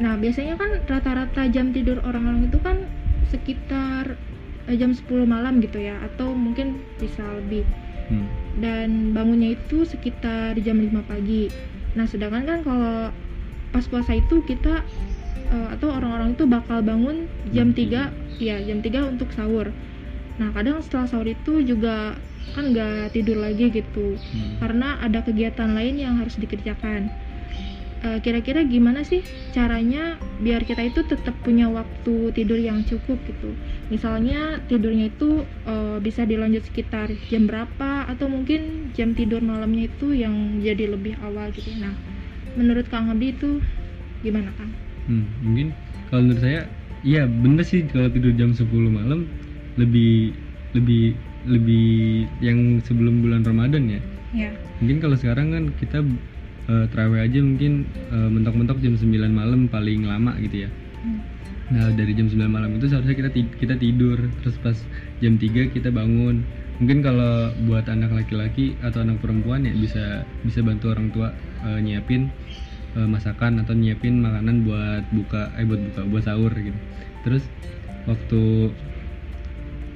Nah, 0.00 0.18
biasanya 0.18 0.56
kan 0.56 0.70
rata-rata 0.88 1.46
jam 1.52 1.70
tidur 1.70 2.02
orang-orang 2.02 2.50
itu 2.50 2.58
kan 2.58 2.88
sekitar 3.30 4.18
eh, 4.66 4.76
jam 4.78 4.90
10 4.94 5.06
malam 5.28 5.62
gitu 5.62 5.78
ya 5.78 5.98
atau 6.02 6.32
mungkin 6.32 6.82
bisa 6.98 7.22
lebih. 7.42 7.62
Hmm. 8.10 8.26
Dan 8.58 8.88
bangunnya 9.14 9.54
itu 9.56 9.86
sekitar 9.86 10.58
jam 10.60 10.80
5 10.80 11.04
pagi. 11.06 11.48
Nah, 11.94 12.08
sedangkan 12.08 12.44
kan 12.44 12.58
kalau 12.64 13.12
pas 13.72 13.84
puasa 13.88 14.12
itu 14.16 14.44
kita 14.44 14.84
uh, 15.48 15.68
atau 15.72 15.88
orang-orang 15.92 16.36
itu 16.36 16.44
bakal 16.44 16.84
bangun 16.84 17.24
jam 17.56 17.72
3 17.72 18.12
ya 18.40 18.56
jam 18.60 18.78
3 18.84 19.12
untuk 19.16 19.32
sahur. 19.32 19.72
Nah, 20.36 20.48
kadang 20.52 20.80
setelah 20.84 21.08
sahur 21.08 21.28
itu 21.28 21.64
juga 21.64 22.16
kan 22.52 22.74
nggak 22.74 23.16
tidur 23.16 23.40
lagi 23.40 23.72
gitu. 23.72 24.16
Hmm. 24.18 24.60
Karena 24.60 25.00
ada 25.00 25.24
kegiatan 25.24 25.72
lain 25.72 25.96
yang 26.00 26.20
harus 26.20 26.36
dikerjakan 26.36 27.08
kira-kira 28.18 28.66
gimana 28.66 29.06
sih 29.06 29.22
caranya 29.54 30.18
biar 30.42 30.66
kita 30.66 30.82
itu 30.82 31.06
tetap 31.06 31.38
punya 31.46 31.70
waktu 31.70 32.34
tidur 32.34 32.58
yang 32.58 32.82
cukup 32.82 33.14
gitu 33.30 33.54
misalnya 33.94 34.58
tidurnya 34.66 35.06
itu 35.06 35.46
uh, 35.70 36.02
bisa 36.02 36.26
dilanjut 36.26 36.66
sekitar 36.66 37.14
jam 37.30 37.46
berapa 37.46 38.10
atau 38.10 38.26
mungkin 38.26 38.90
jam 38.90 39.14
tidur 39.14 39.38
malamnya 39.38 39.86
itu 39.86 40.10
yang 40.18 40.58
jadi 40.58 40.90
lebih 40.90 41.14
awal 41.22 41.54
gitu 41.54 41.70
nah 41.78 41.94
menurut 42.56 42.86
kang 42.92 43.08
Abdi 43.08 43.32
itu 43.32 43.62
gimana 44.22 44.50
kang? 44.56 44.72
Hmm, 45.08 45.26
mungkin 45.42 45.68
kalau 46.08 46.22
menurut 46.28 46.42
saya 46.42 46.60
iya 47.02 47.26
bener 47.26 47.64
sih 47.66 47.84
kalau 47.90 48.08
tidur 48.12 48.32
jam 48.36 48.54
10 48.54 48.68
malam 48.92 49.26
lebih 49.80 50.36
lebih 50.76 51.16
lebih 51.42 52.26
yang 52.38 52.78
sebelum 52.86 53.24
bulan 53.24 53.42
Ramadan 53.42 53.90
ya. 53.90 54.00
Ya. 54.32 54.50
Mungkin 54.78 55.02
kalau 55.02 55.16
sekarang 55.18 55.52
kan 55.52 55.64
kita 55.76 55.98
uh, 56.68 56.86
terawih 56.90 57.24
aja 57.24 57.38
mungkin 57.42 57.88
uh, 58.12 58.28
mentok-mentok 58.30 58.78
jam 58.82 58.94
9 58.94 59.08
malam 59.32 59.66
paling 59.66 60.06
lama 60.06 60.36
gitu 60.42 60.68
ya. 60.68 60.70
Hmm. 61.02 61.18
nah 61.72 61.88
dari 61.96 62.12
jam 62.12 62.28
9 62.28 62.38
malam 62.46 62.76
itu 62.76 62.86
seharusnya 62.90 63.16
kita 63.16 63.30
kita 63.58 63.74
tidur. 63.80 64.18
Terus 64.44 64.56
pas 64.60 64.76
jam 65.18 65.38
3 65.40 65.72
kita 65.72 65.88
bangun. 65.90 66.44
Mungkin 66.82 66.98
kalau 67.04 67.54
buat 67.68 67.86
anak 67.86 68.10
laki-laki 68.10 68.74
atau 68.82 69.06
anak 69.06 69.22
perempuan 69.22 69.62
ya 69.62 69.72
bisa 69.72 70.26
bisa 70.42 70.60
bantu 70.66 70.90
orang 70.90 71.14
tua 71.14 71.30
uh, 71.62 71.78
nyiapin 71.78 72.28
uh, 72.98 73.06
masakan 73.06 73.62
atau 73.62 73.72
nyiapin 73.72 74.18
makanan 74.18 74.66
buat 74.66 75.04
buka 75.14 75.54
eh 75.56 75.66
buat 75.66 75.80
buka 75.92 76.00
buat 76.10 76.22
sahur 76.26 76.52
gitu. 76.52 76.78
Terus 77.22 77.44
waktu 78.10 78.74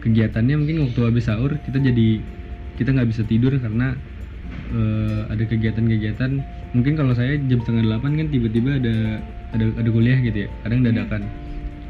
kegiatannya 0.06 0.54
mungkin 0.62 0.86
waktu 0.86 1.00
habis 1.02 1.26
sahur 1.26 1.58
kita 1.66 1.82
jadi 1.82 2.22
kita 2.78 2.94
nggak 2.94 3.10
bisa 3.10 3.22
tidur 3.26 3.50
karena 3.58 3.98
uh, 4.70 5.26
ada 5.26 5.42
kegiatan-kegiatan 5.42 6.38
mungkin 6.76 6.94
kalau 6.94 7.12
saya 7.16 7.40
jam 7.48 7.58
setengah 7.64 7.88
delapan 7.88 8.10
kan 8.20 8.26
tiba-tiba 8.28 8.70
ada 8.76 8.94
ada 9.56 9.64
ada 9.80 9.88
kuliah 9.88 10.18
gitu 10.20 10.44
ya 10.44 10.48
kadang 10.60 10.80
iya. 10.84 10.88
dadakan 10.92 11.22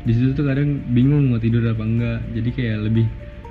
di 0.07 0.13
situ 0.15 0.31
tuh 0.39 0.47
kadang 0.47 0.79
bingung 0.95 1.35
mau 1.35 1.43
tidur 1.43 1.67
apa 1.67 1.83
enggak 1.83 2.19
jadi 2.31 2.49
kayak 2.55 2.79
lebih 2.87 3.07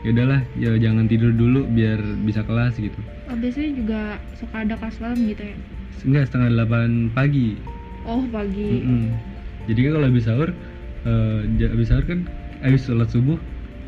ya 0.08 0.10
udahlah 0.16 0.42
ya 0.56 0.72
jangan 0.80 1.06
tidur 1.12 1.36
dulu 1.36 1.68
biar 1.68 2.00
bisa 2.24 2.42
kelas 2.48 2.80
gitu 2.80 3.00
oh, 3.28 3.36
biasanya 3.36 3.72
juga 3.76 4.02
suka 4.40 4.56
ada 4.64 4.76
kelas 4.80 4.96
malam 5.04 5.20
gitu 5.28 5.44
ya 5.44 5.56
enggak 6.08 6.24
setengah 6.32 6.50
delapan 6.56 6.90
pagi 7.12 7.60
oh 8.08 8.24
pagi 8.32 8.70
mm 8.80 8.82
-mm. 8.88 9.04
jadi 9.68 9.80
kan 9.84 9.92
kalau 10.00 10.08
habis 10.08 10.24
sahur 10.24 10.50
uh, 11.04 11.40
habis 11.60 11.88
sahur 11.92 12.06
kan 12.08 12.20
habis 12.64 12.82
sholat 12.88 13.10
subuh 13.12 13.36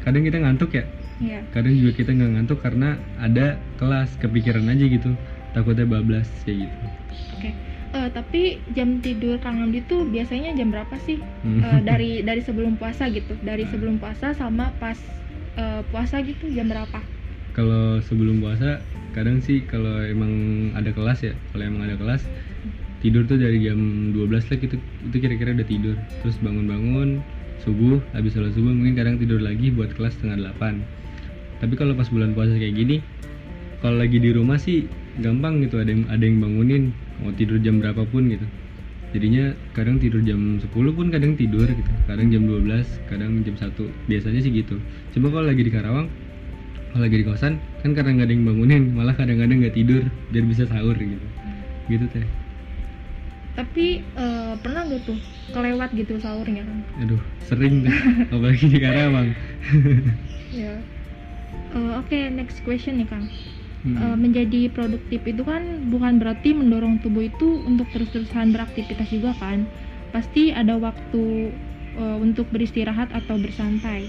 kadang 0.03 0.27
kita 0.27 0.43
ngantuk 0.43 0.75
ya 0.75 0.83
Iya. 1.17 1.41
Kadang 1.49 1.73
juga 1.73 1.91
kita 1.97 2.13
nggak 2.13 2.31
ngantuk 2.37 2.59
karena 2.61 2.93
ada 3.17 3.57
kelas 3.81 4.13
kepikiran 4.21 4.69
aja 4.69 4.85
gitu. 4.85 5.17
Takutnya 5.57 5.89
bablas 5.89 6.29
kayak 6.45 6.69
gitu. 6.69 6.85
Oke. 7.35 7.51
Okay. 7.51 7.53
Uh, 7.95 8.05
eh, 8.05 8.09
tapi 8.11 8.41
jam 8.75 8.99
tidur 8.99 9.39
Kang 9.39 9.63
Amdi 9.63 9.79
tuh 9.87 10.03
biasanya 10.11 10.51
jam 10.53 10.69
berapa 10.69 10.95
sih? 11.07 11.23
Uh, 11.43 11.79
dari 11.81 12.21
dari 12.21 12.43
sebelum 12.43 12.75
puasa 12.75 13.07
gitu. 13.07 13.37
Dari 13.41 13.63
sebelum 13.69 13.97
puasa 13.97 14.35
sama 14.35 14.75
pas 14.77 14.99
uh, 15.55 15.81
puasa 15.87 16.19
gitu 16.21 16.51
jam 16.51 16.67
berapa? 16.67 16.99
Kalau 17.55 18.03
sebelum 18.03 18.43
puasa 18.43 18.83
kadang 19.15 19.41
sih 19.41 19.65
kalau 19.65 20.03
emang 20.03 20.29
ada 20.77 20.93
kelas 20.93 21.25
ya, 21.25 21.33
kalau 21.55 21.63
emang 21.65 21.89
ada 21.89 21.97
kelas 21.97 22.21
tidur 23.01 23.23
tuh 23.29 23.37
dari 23.37 23.61
jam 23.61 24.11
12 24.13 24.49
lah 24.49 24.57
gitu 24.57 24.75
itu 24.81 25.17
kira-kira 25.21 25.53
udah 25.53 25.67
tidur 25.69 25.95
terus 26.21 26.37
bangun-bangun 26.41 27.21
subuh 27.61 28.01
habis 28.13 28.33
sholat 28.33 28.53
subuh 28.57 28.73
mungkin 28.73 28.97
kadang 28.97 29.15
tidur 29.21 29.37
lagi 29.37 29.69
buat 29.69 29.93
kelas 29.93 30.17
setengah 30.17 30.49
delapan 30.49 30.81
tapi 31.61 31.73
kalau 31.77 31.93
pas 31.93 32.09
bulan 32.09 32.33
puasa 32.33 32.57
kayak 32.57 32.73
gini 32.73 32.97
kalau 33.81 34.01
lagi 34.01 34.17
di 34.17 34.33
rumah 34.33 34.57
sih 34.57 34.89
gampang 35.17 35.65
gitu 35.65 35.81
ada 35.81 35.89
yang 35.89 36.03
ada 36.07 36.23
yang 36.23 36.37
bangunin 36.37 36.83
mau 37.21 37.33
tidur 37.33 37.57
jam 37.61 37.81
berapapun 37.81 38.29
gitu. 38.29 38.45
Jadinya 39.15 39.55
kadang 39.71 39.97
tidur 40.03 40.19
jam 40.21 40.59
10 40.59 40.67
pun 40.69 41.07
kadang 41.09 41.39
tidur 41.39 41.65
gitu 41.65 41.91
kadang 42.05 42.27
jam 42.27 42.43
12 42.43 43.07
kadang 43.07 43.39
jam 43.41 43.55
1 43.55 44.09
biasanya 44.09 44.39
sih 44.43 44.51
gitu. 44.53 44.77
Coba 45.15 45.27
kalau 45.33 45.47
lagi 45.49 45.63
di 45.65 45.71
Karawang 45.73 46.07
kalau 46.93 47.03
lagi 47.03 47.17
di 47.21 47.25
kosan 47.25 47.57
kan 47.81 47.91
kadang 47.97 48.19
nggak 48.19 48.27
ada 48.29 48.33
yang 48.35 48.45
bangunin 48.45 48.83
malah 48.93 49.15
kadang-kadang 49.15 49.63
nggak 49.63 49.75
tidur 49.75 50.03
biar 50.29 50.45
bisa 50.45 50.63
sahur 50.69 50.93
gitu. 50.93 51.25
Gitu 51.87 52.05
teh. 52.13 52.27
Tapi 53.57 54.05
uh, 54.13 54.53
pernah 54.61 54.85
gak 54.85 55.01
tuh 55.09 55.17
kelewat 55.49 55.89
gitu 55.97 56.21
sahurnya? 56.21 56.61
Kan 56.61 56.79
aduh 57.01 57.21
sering 57.49 57.89
apalagi 58.33 58.65
di 58.69 58.79
Karawang. 58.79 59.29
Ya. 60.47 60.79
Uh, 61.75 61.99
oke 61.99 62.07
okay, 62.07 62.31
next 62.31 62.63
question 62.63 63.03
nih 63.03 63.05
kang 63.11 63.27
hmm. 63.83 63.97
uh, 63.97 64.17
menjadi 64.17 64.71
produktif 64.71 65.21
itu 65.27 65.43
kan 65.45 65.89
bukan 65.91 66.17
berarti 66.17 66.55
mendorong 66.55 67.01
tubuh 67.03 67.27
itu 67.27 67.61
untuk 67.67 67.85
terus-terusan 67.93 68.55
beraktivitas 68.55 69.09
juga 69.11 69.35
kan 69.37 69.67
pasti 70.15 70.55
ada 70.55 70.79
waktu 70.79 71.51
uh, 71.99 72.17
untuk 72.17 72.47
beristirahat 72.49 73.11
atau 73.11 73.35
bersantai. 73.35 74.07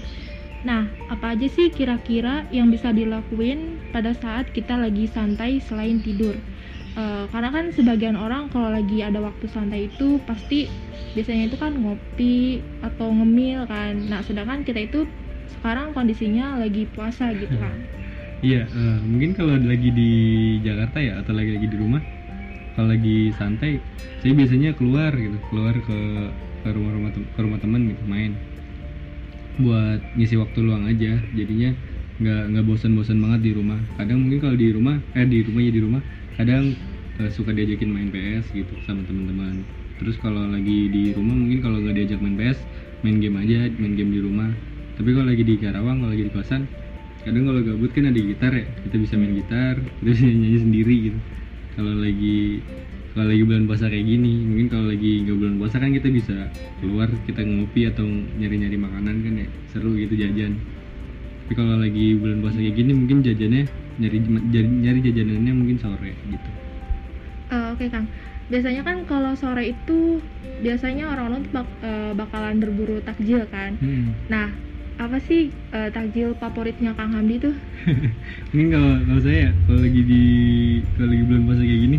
Nah, 0.59 0.91
apa 1.07 1.35
aja 1.35 1.47
sih 1.47 1.71
kira-kira 1.71 2.43
yang 2.51 2.67
bisa 2.67 2.91
dilakuin 2.91 3.79
pada 3.95 4.11
saat 4.11 4.51
kita 4.51 4.75
lagi 4.75 5.07
santai 5.07 5.63
selain 5.63 6.03
tidur? 6.03 6.35
Uh, 6.99 7.29
karena 7.31 7.53
kan 7.53 7.71
sebagian 7.71 8.19
orang 8.19 8.51
kalau 8.51 8.67
lagi 8.67 8.99
ada 8.99 9.23
waktu 9.23 9.47
santai 9.47 9.87
itu 9.87 10.19
pasti 10.27 10.67
biasanya 11.15 11.47
itu 11.47 11.57
kan 11.57 11.79
ngopi 11.79 12.59
atau 12.83 13.07
ngemil 13.07 13.69
kan. 13.71 13.95
Nah, 14.11 14.19
sedangkan 14.25 14.67
kita 14.67 14.83
itu 14.83 15.07
sekarang 15.59 15.95
kondisinya 15.95 16.59
lagi 16.59 16.87
puasa 16.91 17.31
gitu 17.31 17.55
kan. 17.55 17.98
Iya, 18.39 18.63
uh, 18.71 19.03
mungkin 19.03 19.35
kalau 19.35 19.59
lagi 19.59 19.91
di 19.91 20.11
Jakarta 20.63 21.03
ya 21.03 21.19
atau 21.19 21.35
lagi 21.35 21.59
lagi 21.59 21.67
di 21.67 21.75
rumah, 21.75 21.99
kalau 22.71 22.95
lagi 22.95 23.35
santai, 23.35 23.83
saya 24.23 24.31
biasanya 24.31 24.71
keluar 24.79 25.11
gitu, 25.11 25.35
keluar 25.51 25.75
ke 25.75 25.99
ke 26.63 26.69
rumah-rumah 26.71 27.11
ke 27.11 27.39
rumah 27.43 27.59
teman 27.59 27.91
gitu 27.91 28.03
main. 28.07 28.31
Buat 29.59 30.15
ngisi 30.15 30.39
waktu 30.39 30.55
luang 30.63 30.87
aja 30.87 31.19
jadinya 31.35 31.75
nggak 32.23 32.43
nggak 32.55 32.63
bosan-bosan 32.63 33.19
banget 33.19 33.39
di 33.43 33.51
rumah. 33.59 33.79
Kadang 33.99 34.23
mungkin 34.23 34.39
kalau 34.39 34.55
di 34.55 34.67
rumah 34.71 34.95
eh 35.19 35.27
di 35.27 35.43
rumah 35.43 35.59
ya 35.59 35.71
di 35.75 35.81
rumah 35.83 36.01
kadang 36.39 36.63
uh, 37.19 37.27
suka 37.27 37.51
diajakin 37.51 37.91
main 37.91 38.07
PS 38.07 38.55
gitu 38.55 38.71
sama 38.87 39.03
teman-teman. 39.03 39.67
Terus 39.99 40.15
kalau 40.15 40.47
lagi 40.47 40.87
di 40.87 41.11
rumah 41.11 41.35
mungkin 41.35 41.59
kalau 41.59 41.83
nggak 41.83 41.91
diajak 41.91 42.23
main 42.23 42.39
PS 42.39 42.63
main 43.03 43.19
game 43.19 43.35
aja 43.35 43.67
main 43.75 43.99
game 43.99 44.15
di 44.15 44.23
rumah. 44.23 44.47
Tapi 44.95 45.11
kalau 45.11 45.27
lagi 45.27 45.43
di 45.43 45.59
Karawang 45.59 45.99
kalau 45.99 46.11
lagi 46.15 46.23
di 46.23 46.31
kosan 46.31 46.63
kadang 47.23 47.43
kalau 47.51 47.61
gabut 47.61 47.91
kan 47.91 48.07
ada 48.07 48.19
gitar 48.19 48.51
ya 48.55 48.65
kita 48.87 48.95
bisa 48.95 49.13
main 49.19 49.33
gitar 49.35 49.75
kita 49.79 50.09
bisa 50.15 50.23
nyanyi 50.23 50.59
sendiri 50.59 50.95
gitu. 51.11 51.19
Kalau 51.75 51.93
lagi 51.95 52.39
kalau 53.11 53.27
lagi 53.35 53.43
bulan 53.43 53.63
puasa 53.67 53.85
kayak 53.91 54.05
gini 54.07 54.33
mungkin 54.47 54.67
kalau 54.71 54.85
lagi 54.87 55.11
nggak 55.27 55.37
bulan 55.37 55.55
puasa 55.59 55.75
kan 55.81 55.91
kita 55.91 56.07
bisa 56.07 56.37
keluar 56.79 57.09
kita 57.27 57.41
ngopi 57.43 57.81
atau 57.89 58.05
nyari-nyari 58.39 58.77
makanan 58.79 59.15
kan 59.25 59.33
ya 59.35 59.47
seru 59.75 59.91
gitu 59.99 60.15
jajan. 60.15 60.55
Tapi 61.45 61.53
kalau 61.57 61.75
lagi 61.81 62.15
bulan 62.15 62.39
puasa 62.39 62.57
kayak 62.61 62.75
gini 62.77 62.91
mungkin 62.95 63.25
jajannya 63.25 63.63
nyari 63.99 64.17
nyari 64.55 64.99
jajanannya 65.03 65.53
mungkin 65.53 65.77
sore 65.81 66.11
gitu. 66.15 66.49
Uh, 67.49 67.73
oke 67.73 67.81
okay, 67.81 67.87
kang. 67.91 68.07
Biasanya 68.49 68.81
kan 68.81 68.97
kalau 69.05 69.33
sore 69.37 69.73
itu 69.73 70.23
biasanya 70.63 71.09
orang-orang 71.11 71.45
bak, 71.53 71.67
uh, 71.83 72.13
bakalan 72.15 72.57
berburu 72.63 73.01
takjil 73.03 73.43
kan. 73.51 73.75
Hmm. 73.81 74.15
nah 74.29 74.49
apa 74.99 75.15
sih 75.23 75.47
uh, 75.71 75.87
takjil 75.95 76.35
favoritnya 76.35 76.91
Kang 76.91 77.15
Hamdi 77.15 77.39
tuh? 77.39 77.55
Mungkin 78.51 78.67
kalau 78.75 78.93
kalau 79.07 79.21
saya 79.23 79.55
kalau 79.63 79.79
lagi 79.79 80.01
di 80.03 80.23
kalau 80.99 81.07
lagi 81.07 81.23
bulan 81.23 81.41
puasa 81.47 81.63
kayak 81.63 81.81
gini, 81.87 81.97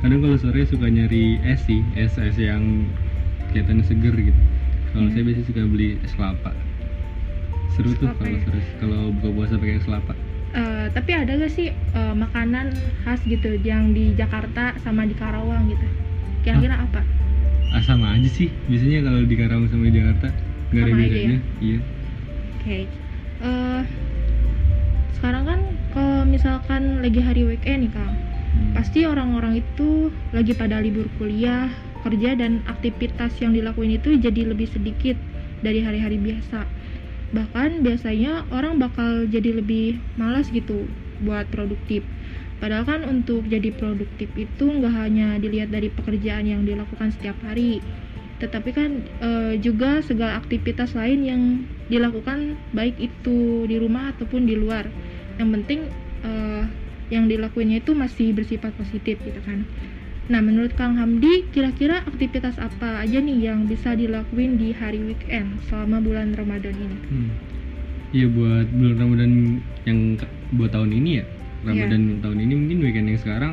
kadang 0.00 0.20
kalau 0.24 0.36
sore 0.40 0.62
suka 0.64 0.86
nyari 0.88 1.36
es 1.44 1.60
sih 1.68 1.84
es 1.92 2.16
es 2.16 2.40
yang 2.40 2.88
kelihatannya 3.52 3.84
seger 3.84 4.16
gitu. 4.16 4.40
Kalau 4.96 5.04
hmm. 5.04 5.12
saya 5.12 5.22
biasanya 5.28 5.46
suka 5.52 5.60
beli 5.68 5.88
es 6.00 6.12
kelapa. 6.16 6.50
Seru 7.76 7.92
tuh 8.00 8.08
kalau 8.16 8.32
ya? 8.32 8.40
seru 8.40 8.60
kalau 8.80 9.00
buka 9.20 9.28
puasa 9.36 9.54
pakai 9.60 9.76
es 9.76 9.84
kelapa. 9.84 10.12
Uh, 10.56 10.88
tapi 10.96 11.12
ada 11.12 11.36
gak 11.36 11.52
sih 11.52 11.68
uh, 11.92 12.16
makanan 12.16 12.72
khas 13.04 13.20
gitu 13.28 13.60
yang 13.60 13.92
di 13.92 14.16
Jakarta 14.16 14.72
sama 14.80 15.04
di 15.04 15.12
Karawang 15.12 15.68
gitu? 15.68 15.84
Kira-kira 16.40 16.80
ah, 16.80 16.88
apa? 16.88 17.04
Ah, 17.76 17.84
sama 17.84 18.16
aja 18.16 18.32
sih. 18.32 18.48
Biasanya 18.72 19.04
kalau 19.04 19.20
di 19.28 19.36
Karawang 19.36 19.68
sama 19.68 19.92
di 19.92 20.00
Jakarta 20.00 20.32
nggak 20.72 20.84
ada 20.84 20.92
bedanya. 20.96 21.36
ya? 21.36 21.40
iya 21.60 21.80
okay. 22.68 22.84
uh, 23.40 23.48
eh, 23.48 23.82
sekarang 25.16 25.44
kan 25.48 25.60
kalau 25.96 26.28
misalkan 26.28 27.00
lagi 27.00 27.24
hari 27.24 27.48
weekend 27.48 27.88
nih 27.88 27.92
kang 27.96 28.12
pasti 28.76 29.08
orang-orang 29.08 29.64
itu 29.64 30.12
lagi 30.36 30.52
pada 30.52 30.76
libur 30.84 31.08
kuliah 31.16 31.72
kerja 32.04 32.36
dan 32.38 32.62
aktivitas 32.68 33.34
yang 33.42 33.56
dilakuin 33.56 33.98
itu 33.98 34.20
jadi 34.20 34.46
lebih 34.46 34.70
sedikit 34.70 35.18
dari 35.64 35.82
hari-hari 35.82 36.20
biasa. 36.20 36.62
Bahkan 37.34 37.82
biasanya 37.84 38.46
orang 38.54 38.78
bakal 38.78 39.26
jadi 39.26 39.58
lebih 39.58 39.98
malas 40.14 40.48
gitu 40.48 40.86
buat 41.20 41.50
produktif. 41.50 42.06
Padahal 42.62 42.86
kan 42.86 43.00
untuk 43.06 43.46
jadi 43.46 43.70
produktif 43.74 44.30
itu 44.34 44.64
nggak 44.66 44.94
hanya 44.94 45.38
dilihat 45.38 45.70
dari 45.70 45.90
pekerjaan 45.90 46.46
yang 46.46 46.62
dilakukan 46.66 47.14
setiap 47.14 47.38
hari 47.42 47.82
tetapi 48.38 48.70
kan 48.70 48.90
e, 49.18 49.30
juga 49.58 49.98
segala 50.02 50.38
aktivitas 50.38 50.94
lain 50.94 51.20
yang 51.26 51.42
dilakukan 51.90 52.54
baik 52.70 52.94
itu 52.98 53.66
di 53.66 53.76
rumah 53.78 54.14
ataupun 54.14 54.46
di 54.46 54.54
luar 54.54 54.86
yang 55.42 55.50
penting 55.54 55.90
e, 56.22 56.30
yang 57.10 57.26
dilakuinnya 57.26 57.82
itu 57.82 57.96
masih 57.96 58.30
bersifat 58.32 58.70
positif 58.78 59.18
gitu 59.22 59.40
kan 59.42 59.66
nah 60.28 60.44
menurut 60.44 60.76
Kang 60.76 60.94
Hamdi 61.00 61.48
kira-kira 61.50 62.04
aktivitas 62.04 62.60
apa 62.60 63.00
aja 63.00 63.18
nih 63.18 63.48
yang 63.48 63.64
bisa 63.64 63.96
dilakuin 63.96 64.60
di 64.60 64.76
hari 64.76 65.00
weekend 65.00 65.58
selama 65.66 66.04
bulan 66.04 66.36
Ramadan 66.36 66.76
ini 66.76 66.98
hmm. 67.10 67.30
Iya 68.08 68.24
buat 68.32 68.72
bulan 68.72 68.96
Ramadan 68.96 69.32
yang 69.84 69.98
buat 70.56 70.72
tahun 70.72 70.96
ini 70.96 71.10
ya 71.20 71.24
Ramadan 71.64 72.00
yeah. 72.08 72.20
tahun 72.24 72.38
ini 72.40 72.52
mungkin 72.56 72.78
weekend 72.80 73.06
yang 73.12 73.20
sekarang 73.20 73.52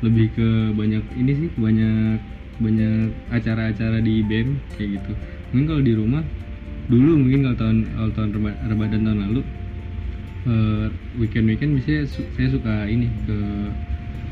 lebih 0.00 0.32
ke 0.32 0.48
banyak 0.78 1.04
ini 1.18 1.32
sih 1.36 1.48
banyak 1.58 2.18
banyak 2.60 3.10
acara-acara 3.32 3.98
di 4.04 4.20
BEM 4.20 4.60
kayak 4.76 5.00
gitu. 5.00 5.12
Mungkin 5.50 5.66
kalau 5.66 5.82
di 5.82 5.92
rumah 5.96 6.22
dulu 6.92 7.10
mungkin 7.24 7.40
kalau 7.48 7.56
tahun 7.56 7.78
kalau 7.96 8.10
tahun 8.14 8.30
Ramadan 8.68 9.00
tahun 9.08 9.18
lalu 9.30 9.40
uh, 10.46 10.86
weekend 11.16 11.48
weekend 11.48 11.80
biasanya 11.80 12.02
su 12.06 12.20
saya 12.36 12.48
suka 12.52 12.74
ini 12.86 13.08
ke 13.24 13.38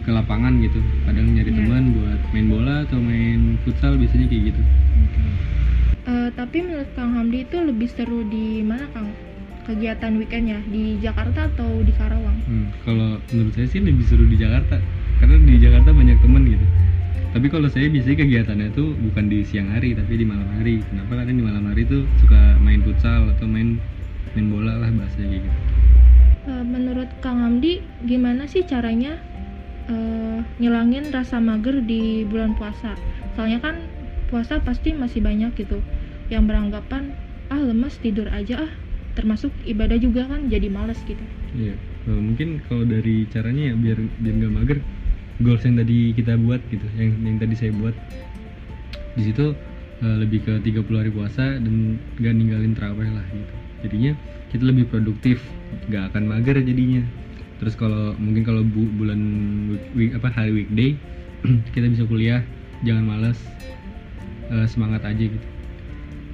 ke 0.04 0.10
lapangan 0.12 0.60
gitu. 0.60 0.78
Kadang 1.08 1.32
nyari 1.32 1.50
yeah. 1.50 1.58
teman 1.64 1.84
buat 1.96 2.20
main 2.36 2.46
bola 2.52 2.74
atau 2.84 3.00
main 3.00 3.56
futsal 3.64 3.96
biasanya 3.96 4.26
kayak 4.28 4.42
gitu. 4.52 4.62
Okay. 5.08 5.24
uh, 5.24 5.32
eh, 6.12 6.28
tapi 6.36 6.56
menurut 6.64 6.90
Kang 6.92 7.10
Hamdi 7.16 7.48
itu 7.48 7.56
lebih 7.64 7.88
seru 7.88 8.20
di 8.28 8.60
mana 8.60 8.84
Kang? 8.92 9.08
Kegiatan 9.68 10.16
weekendnya? 10.16 10.64
Di 10.64 10.96
Jakarta 10.96 11.44
atau 11.44 11.84
di 11.84 11.92
Karawang? 11.92 12.40
Hmm, 12.48 12.72
kalau 12.88 13.20
menurut 13.28 13.52
saya 13.52 13.68
sih 13.68 13.84
lebih 13.84 14.00
seru 14.08 14.24
di 14.24 14.40
Jakarta. 14.40 14.80
Karena 15.20 15.36
di 15.44 15.60
Jakarta 15.60 15.92
banyak 15.92 16.16
teman 16.24 16.48
gitu 16.48 16.66
tapi 17.28 17.46
kalau 17.52 17.68
saya 17.68 17.92
biasanya 17.92 18.24
kegiatannya 18.24 18.68
tuh 18.72 18.96
bukan 18.96 19.28
di 19.28 19.44
siang 19.44 19.68
hari 19.68 19.92
tapi 19.92 20.16
di 20.16 20.24
malam 20.24 20.48
hari. 20.56 20.80
Kenapa? 20.80 21.20
Karena 21.20 21.32
di 21.36 21.44
malam 21.44 21.64
hari 21.68 21.82
tuh 21.84 22.02
suka 22.24 22.56
main 22.64 22.80
futsal 22.80 23.28
atau 23.36 23.44
main 23.44 23.76
main 24.32 24.46
bola 24.48 24.80
lah 24.80 24.88
bahasanya 24.88 25.36
kayak 25.36 25.44
gitu. 25.44 25.58
Eh, 26.48 26.64
menurut 26.64 27.10
Kang 27.20 27.44
Amdi 27.44 27.84
gimana 28.08 28.48
sih 28.48 28.64
caranya 28.64 29.20
uh, 29.92 30.40
ngilangin 30.56 31.12
rasa 31.12 31.36
mager 31.36 31.84
di 31.84 32.24
bulan 32.24 32.56
puasa? 32.56 32.96
Soalnya 33.36 33.60
kan 33.60 33.76
puasa 34.32 34.64
pasti 34.64 34.96
masih 34.96 35.20
banyak 35.20 35.52
gitu 35.60 35.84
yang 36.32 36.48
beranggapan 36.48 37.12
ah 37.52 37.60
lemas 37.60 38.00
tidur 38.00 38.32
aja 38.32 38.64
ah. 38.64 38.72
Termasuk 39.12 39.52
ibadah 39.68 40.00
juga 40.00 40.24
kan 40.24 40.48
jadi 40.48 40.72
males 40.72 40.96
gitu. 41.04 41.20
Iya. 41.52 41.76
Uh, 42.08 42.16
mungkin 42.16 42.64
kalau 42.64 42.88
dari 42.88 43.28
caranya 43.28 43.68
ya 43.68 43.74
biar 43.76 43.98
biar 44.24 44.34
nggak 44.40 44.54
mager 44.56 44.78
goals 45.38 45.62
yang 45.62 45.78
tadi 45.78 46.12
kita 46.14 46.34
buat 46.38 46.62
gitu 46.70 46.86
yang 46.98 47.14
yang 47.22 47.36
tadi 47.38 47.54
saya 47.54 47.72
buat. 47.74 47.94
Di 49.18 49.22
situ 49.26 49.54
uh, 50.02 50.16
lebih 50.18 50.46
ke 50.46 50.52
30 50.62 50.86
hari 50.94 51.10
puasa 51.10 51.58
dan 51.58 51.98
gak 52.18 52.34
ninggalin 52.34 52.74
terawih 52.74 53.10
lah 53.10 53.26
gitu. 53.30 53.54
Jadinya 53.86 54.12
kita 54.50 54.64
lebih 54.64 54.88
produktif 54.88 55.44
nggak 55.88 56.14
akan 56.14 56.22
mager 56.26 56.56
jadinya. 56.62 57.02
Terus 57.58 57.74
kalau 57.74 58.14
mungkin 58.16 58.46
kalau 58.46 58.62
bu, 58.62 58.86
bulan 58.94 59.20
week, 59.98 60.14
apa 60.14 60.30
hari 60.30 60.54
weekday 60.54 60.94
kita 61.74 61.90
bisa 61.90 62.06
kuliah 62.06 62.40
jangan 62.86 63.04
males 63.04 63.38
uh, 64.50 64.66
semangat 64.66 65.02
aja 65.04 65.24
gitu. 65.26 65.46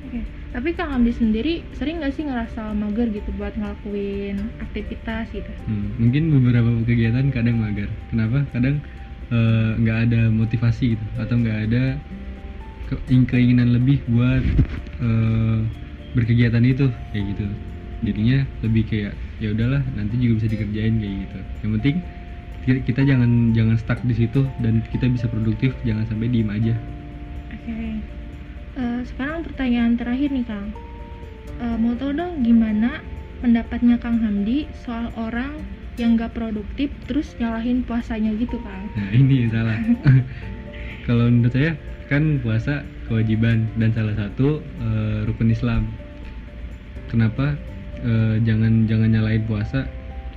Oke. 0.04 0.20
tapi 0.54 0.70
kang 0.70 0.94
Amdi 0.94 1.10
sendiri 1.10 1.66
sering 1.74 1.98
nggak 1.98 2.14
sih 2.14 2.22
ngerasa 2.22 2.70
mager 2.78 3.10
gitu 3.10 3.26
buat 3.34 3.58
ngelakuin 3.58 4.38
aktivitas 4.62 5.26
gitu? 5.34 5.50
Hmm, 5.66 5.98
mungkin 5.98 6.30
beberapa 6.30 6.70
kegiatan 6.86 7.26
kadang 7.34 7.58
mager. 7.58 7.90
Kenapa? 8.14 8.46
Kadang 8.54 8.78
eh, 8.78 8.93
nggak 9.80 9.98
uh, 9.98 10.04
ada 10.04 10.20
motivasi 10.28 10.96
gitu 10.96 11.04
atau 11.16 11.34
nggak 11.40 11.58
ada 11.70 11.84
ke 12.84 12.94
keinginan 13.08 13.72
lebih 13.72 14.04
buat 14.08 14.44
uh, 15.00 15.64
berkegiatan 16.12 16.62
itu 16.64 16.92
kayak 17.10 17.24
gitu. 17.34 17.46
Jadinya 18.04 18.38
lebih 18.60 18.84
kayak 18.84 19.14
ya 19.40 19.50
udahlah 19.50 19.82
nanti 19.96 20.14
juga 20.20 20.44
bisa 20.44 20.48
dikerjain 20.52 20.94
kayak 21.00 21.14
gitu. 21.26 21.38
Yang 21.64 21.72
penting 21.80 21.96
kita 22.64 23.00
jangan 23.04 23.52
jangan 23.52 23.76
stuck 23.76 24.00
di 24.08 24.14
situ 24.16 24.48
dan 24.64 24.80
kita 24.88 25.04
bisa 25.12 25.28
produktif 25.28 25.76
jangan 25.84 26.08
sampai 26.08 26.32
diem 26.32 26.48
aja. 26.48 26.74
Oke. 27.52 27.60
Okay. 27.64 27.92
uh, 28.76 28.80
eh, 28.80 29.00
sekarang 29.04 29.44
pertanyaan 29.44 29.92
terakhir 30.00 30.28
nih 30.32 30.46
kang. 30.48 30.68
Uh, 31.60 31.76
mau 31.78 31.94
tahu 31.94 32.16
dong 32.16 32.42
gimana 32.42 33.04
pendapatnya 33.44 34.00
kang 34.00 34.18
Hamdi 34.18 34.66
soal 34.82 35.12
orang 35.14 35.60
yang 35.94 36.18
gak 36.18 36.34
produktif 36.34 36.90
terus 37.06 37.34
nyalahin 37.38 37.86
puasanya 37.86 38.34
gitu 38.34 38.58
kang. 38.58 38.90
Nah 38.98 39.10
ini 39.14 39.46
salah. 39.50 39.78
Kalau 41.06 41.28
menurut 41.28 41.52
saya 41.52 41.76
kan 42.08 42.40
puasa 42.40 42.84
kewajiban 43.06 43.68
dan 43.78 43.92
salah 43.92 44.14
satu 44.16 44.60
uh, 44.80 45.28
rukun 45.28 45.52
Islam. 45.52 45.86
Kenapa 47.12 47.54
uh, 48.02 48.36
jangan 48.42 48.90
jangan 48.90 49.08
nyalain 49.12 49.44
puasa? 49.46 49.86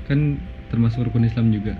Kan 0.05 0.37
termasuk 0.69 1.09
rukun 1.09 1.25
Islam 1.25 1.49
juga. 1.49 1.73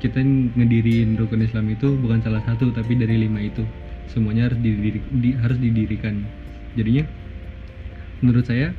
Kita 0.00 0.18
ngedirin 0.58 1.14
rukun 1.18 1.44
Islam 1.44 1.70
itu 1.70 1.94
bukan 1.98 2.22
salah 2.22 2.42
satu 2.46 2.72
tapi 2.74 2.96
dari 2.96 3.20
lima 3.20 3.42
itu. 3.42 3.62
Semuanya 4.10 4.50
harus 4.50 4.60
didiri, 4.60 5.00
di, 5.20 5.30
harus 5.36 5.58
didirikan. 5.60 6.26
Jadinya 6.74 7.04
menurut 8.22 8.46
saya 8.46 8.70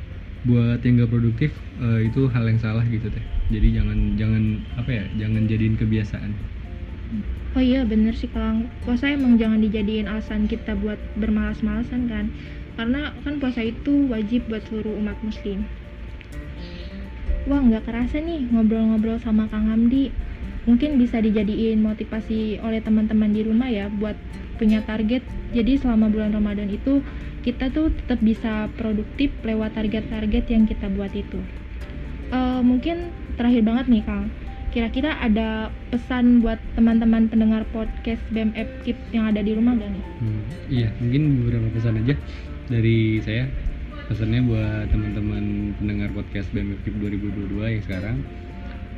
buat 0.44 0.80
yang 0.84 1.04
gak 1.04 1.12
produktif 1.12 1.50
eh, 1.80 2.08
itu 2.08 2.28
hal 2.28 2.44
yang 2.44 2.60
salah 2.60 2.84
gitu 2.84 3.08
teh. 3.08 3.24
Jadi 3.52 3.76
jangan 3.76 3.98
jangan 4.16 4.42
apa 4.76 4.90
ya 4.92 5.04
jangan 5.20 5.42
jadiin 5.48 5.76
kebiasaan. 5.76 6.32
Oh 7.54 7.62
iya 7.62 7.86
bener 7.86 8.12
sih 8.18 8.26
kalau 8.34 8.66
puasa 8.82 9.14
emang 9.14 9.38
jangan 9.38 9.62
dijadiin 9.62 10.10
alasan 10.10 10.50
kita 10.50 10.74
buat 10.74 10.98
bermalas-malasan 11.16 12.10
kan? 12.10 12.26
Karena 12.74 13.14
kan 13.22 13.38
puasa 13.38 13.62
itu 13.62 14.10
wajib 14.10 14.50
buat 14.50 14.66
seluruh 14.66 14.98
umat 14.98 15.14
muslim. 15.22 15.62
Wah 17.46 17.60
nggak 17.60 17.86
kerasa 17.86 18.18
nih 18.18 18.50
ngobrol-ngobrol 18.50 19.22
sama 19.22 19.46
Kang 19.52 19.70
Hamdi. 19.70 20.10
Mungkin 20.64 20.96
bisa 20.96 21.20
dijadiin 21.20 21.84
motivasi 21.84 22.58
oleh 22.64 22.80
teman-teman 22.80 23.30
di 23.30 23.44
rumah 23.44 23.68
ya 23.68 23.86
buat 23.86 24.16
punya 24.56 24.82
target. 24.82 25.22
Jadi 25.54 25.78
selama 25.78 26.10
bulan 26.10 26.34
Ramadan 26.34 26.72
itu 26.72 27.04
kita 27.44 27.68
tuh 27.70 27.92
tetap 27.92 28.18
bisa 28.24 28.72
produktif 28.80 29.30
lewat 29.44 29.76
target-target 29.76 30.44
yang 30.48 30.64
kita 30.64 30.88
buat 30.88 31.12
itu 31.12 31.38
Eh, 32.32 32.60
Mungkin 32.64 33.12
terakhir 33.36 33.62
banget 33.62 33.86
nih 33.92 34.02
Kang 34.02 34.26
kira-kira 34.74 35.14
ada 35.22 35.70
pesan 35.94 36.42
buat 36.42 36.58
teman-teman 36.74 37.30
pendengar 37.30 37.62
podcast 37.70 38.18
BMF 38.34 38.66
Kip 38.82 38.98
yang 39.14 39.30
ada 39.30 39.38
di 39.38 39.54
rumah 39.54 39.78
gak 39.78 39.86
nih? 39.86 40.04
Hmm, 40.18 40.42
iya, 40.66 40.88
mungkin 40.98 41.22
beberapa 41.46 41.70
pesan 41.78 42.02
aja 42.02 42.18
dari 42.66 43.22
saya. 43.22 43.46
Pesannya 44.10 44.42
buat 44.42 44.90
teman-teman 44.90 45.78
pendengar 45.78 46.10
podcast 46.10 46.50
BMF 46.50 46.82
Kip 46.82 46.98
2022 46.98 47.54
yang 47.54 47.84
sekarang 47.86 48.16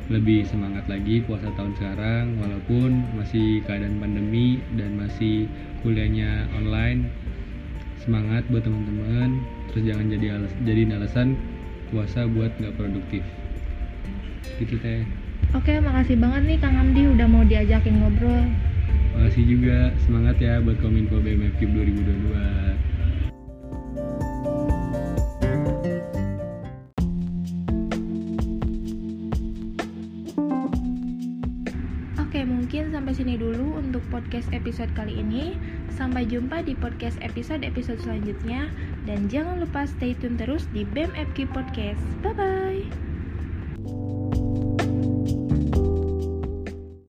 lebih 0.09 0.49
semangat 0.49 0.89
lagi 0.89 1.21
puasa 1.21 1.45
tahun 1.53 1.77
sekarang 1.77 2.25
walaupun 2.41 3.05
masih 3.13 3.61
keadaan 3.69 4.01
pandemi 4.01 4.57
dan 4.73 4.97
masih 4.97 5.45
kuliahnya 5.85 6.49
online. 6.57 7.05
Semangat 8.07 8.47
buat 8.47 8.63
teman-teman, 8.63 9.43
terus 9.67 9.83
jangan 9.83 10.07
jadi 10.07 10.39
alas, 10.39 10.55
jadiin 10.63 10.95
alasan 10.95 11.35
puasa 11.91 12.23
buat 12.23 12.55
nggak 12.55 12.79
produktif. 12.79 13.19
Gitu 14.63 14.79
teh. 14.79 15.03
Oke, 15.51 15.75
makasih 15.83 16.15
banget 16.15 16.47
nih 16.47 16.55
Kang 16.55 16.79
Hamdi 16.79 17.03
udah 17.03 17.27
mau 17.27 17.43
diajakin 17.43 17.99
ngobrol. 17.99 18.47
Makasih 19.11 19.43
juga 19.43 19.91
semangat 20.07 20.39
ya 20.39 20.63
buat 20.63 20.79
Kominfo 20.79 21.19
BMF 21.19 21.59
Kip 21.59 21.67
2022. 21.67 22.86
Podcast 34.17 34.49
episode 34.49 34.89
kali 34.97 35.21
ini. 35.21 35.61
Sampai 35.93 36.25
jumpa 36.25 36.65
di 36.65 36.73
podcast 36.73 37.21
episode-episode 37.21 38.01
selanjutnya. 38.01 38.73
Dan 39.05 39.29
jangan 39.29 39.61
lupa 39.61 39.85
stay 39.85 40.17
tune 40.17 40.41
terus 40.41 40.65
di 40.73 40.81
BEM 40.81 41.13
FK 41.13 41.45
Podcast. 41.53 42.01
Bye-bye! 42.25 43.06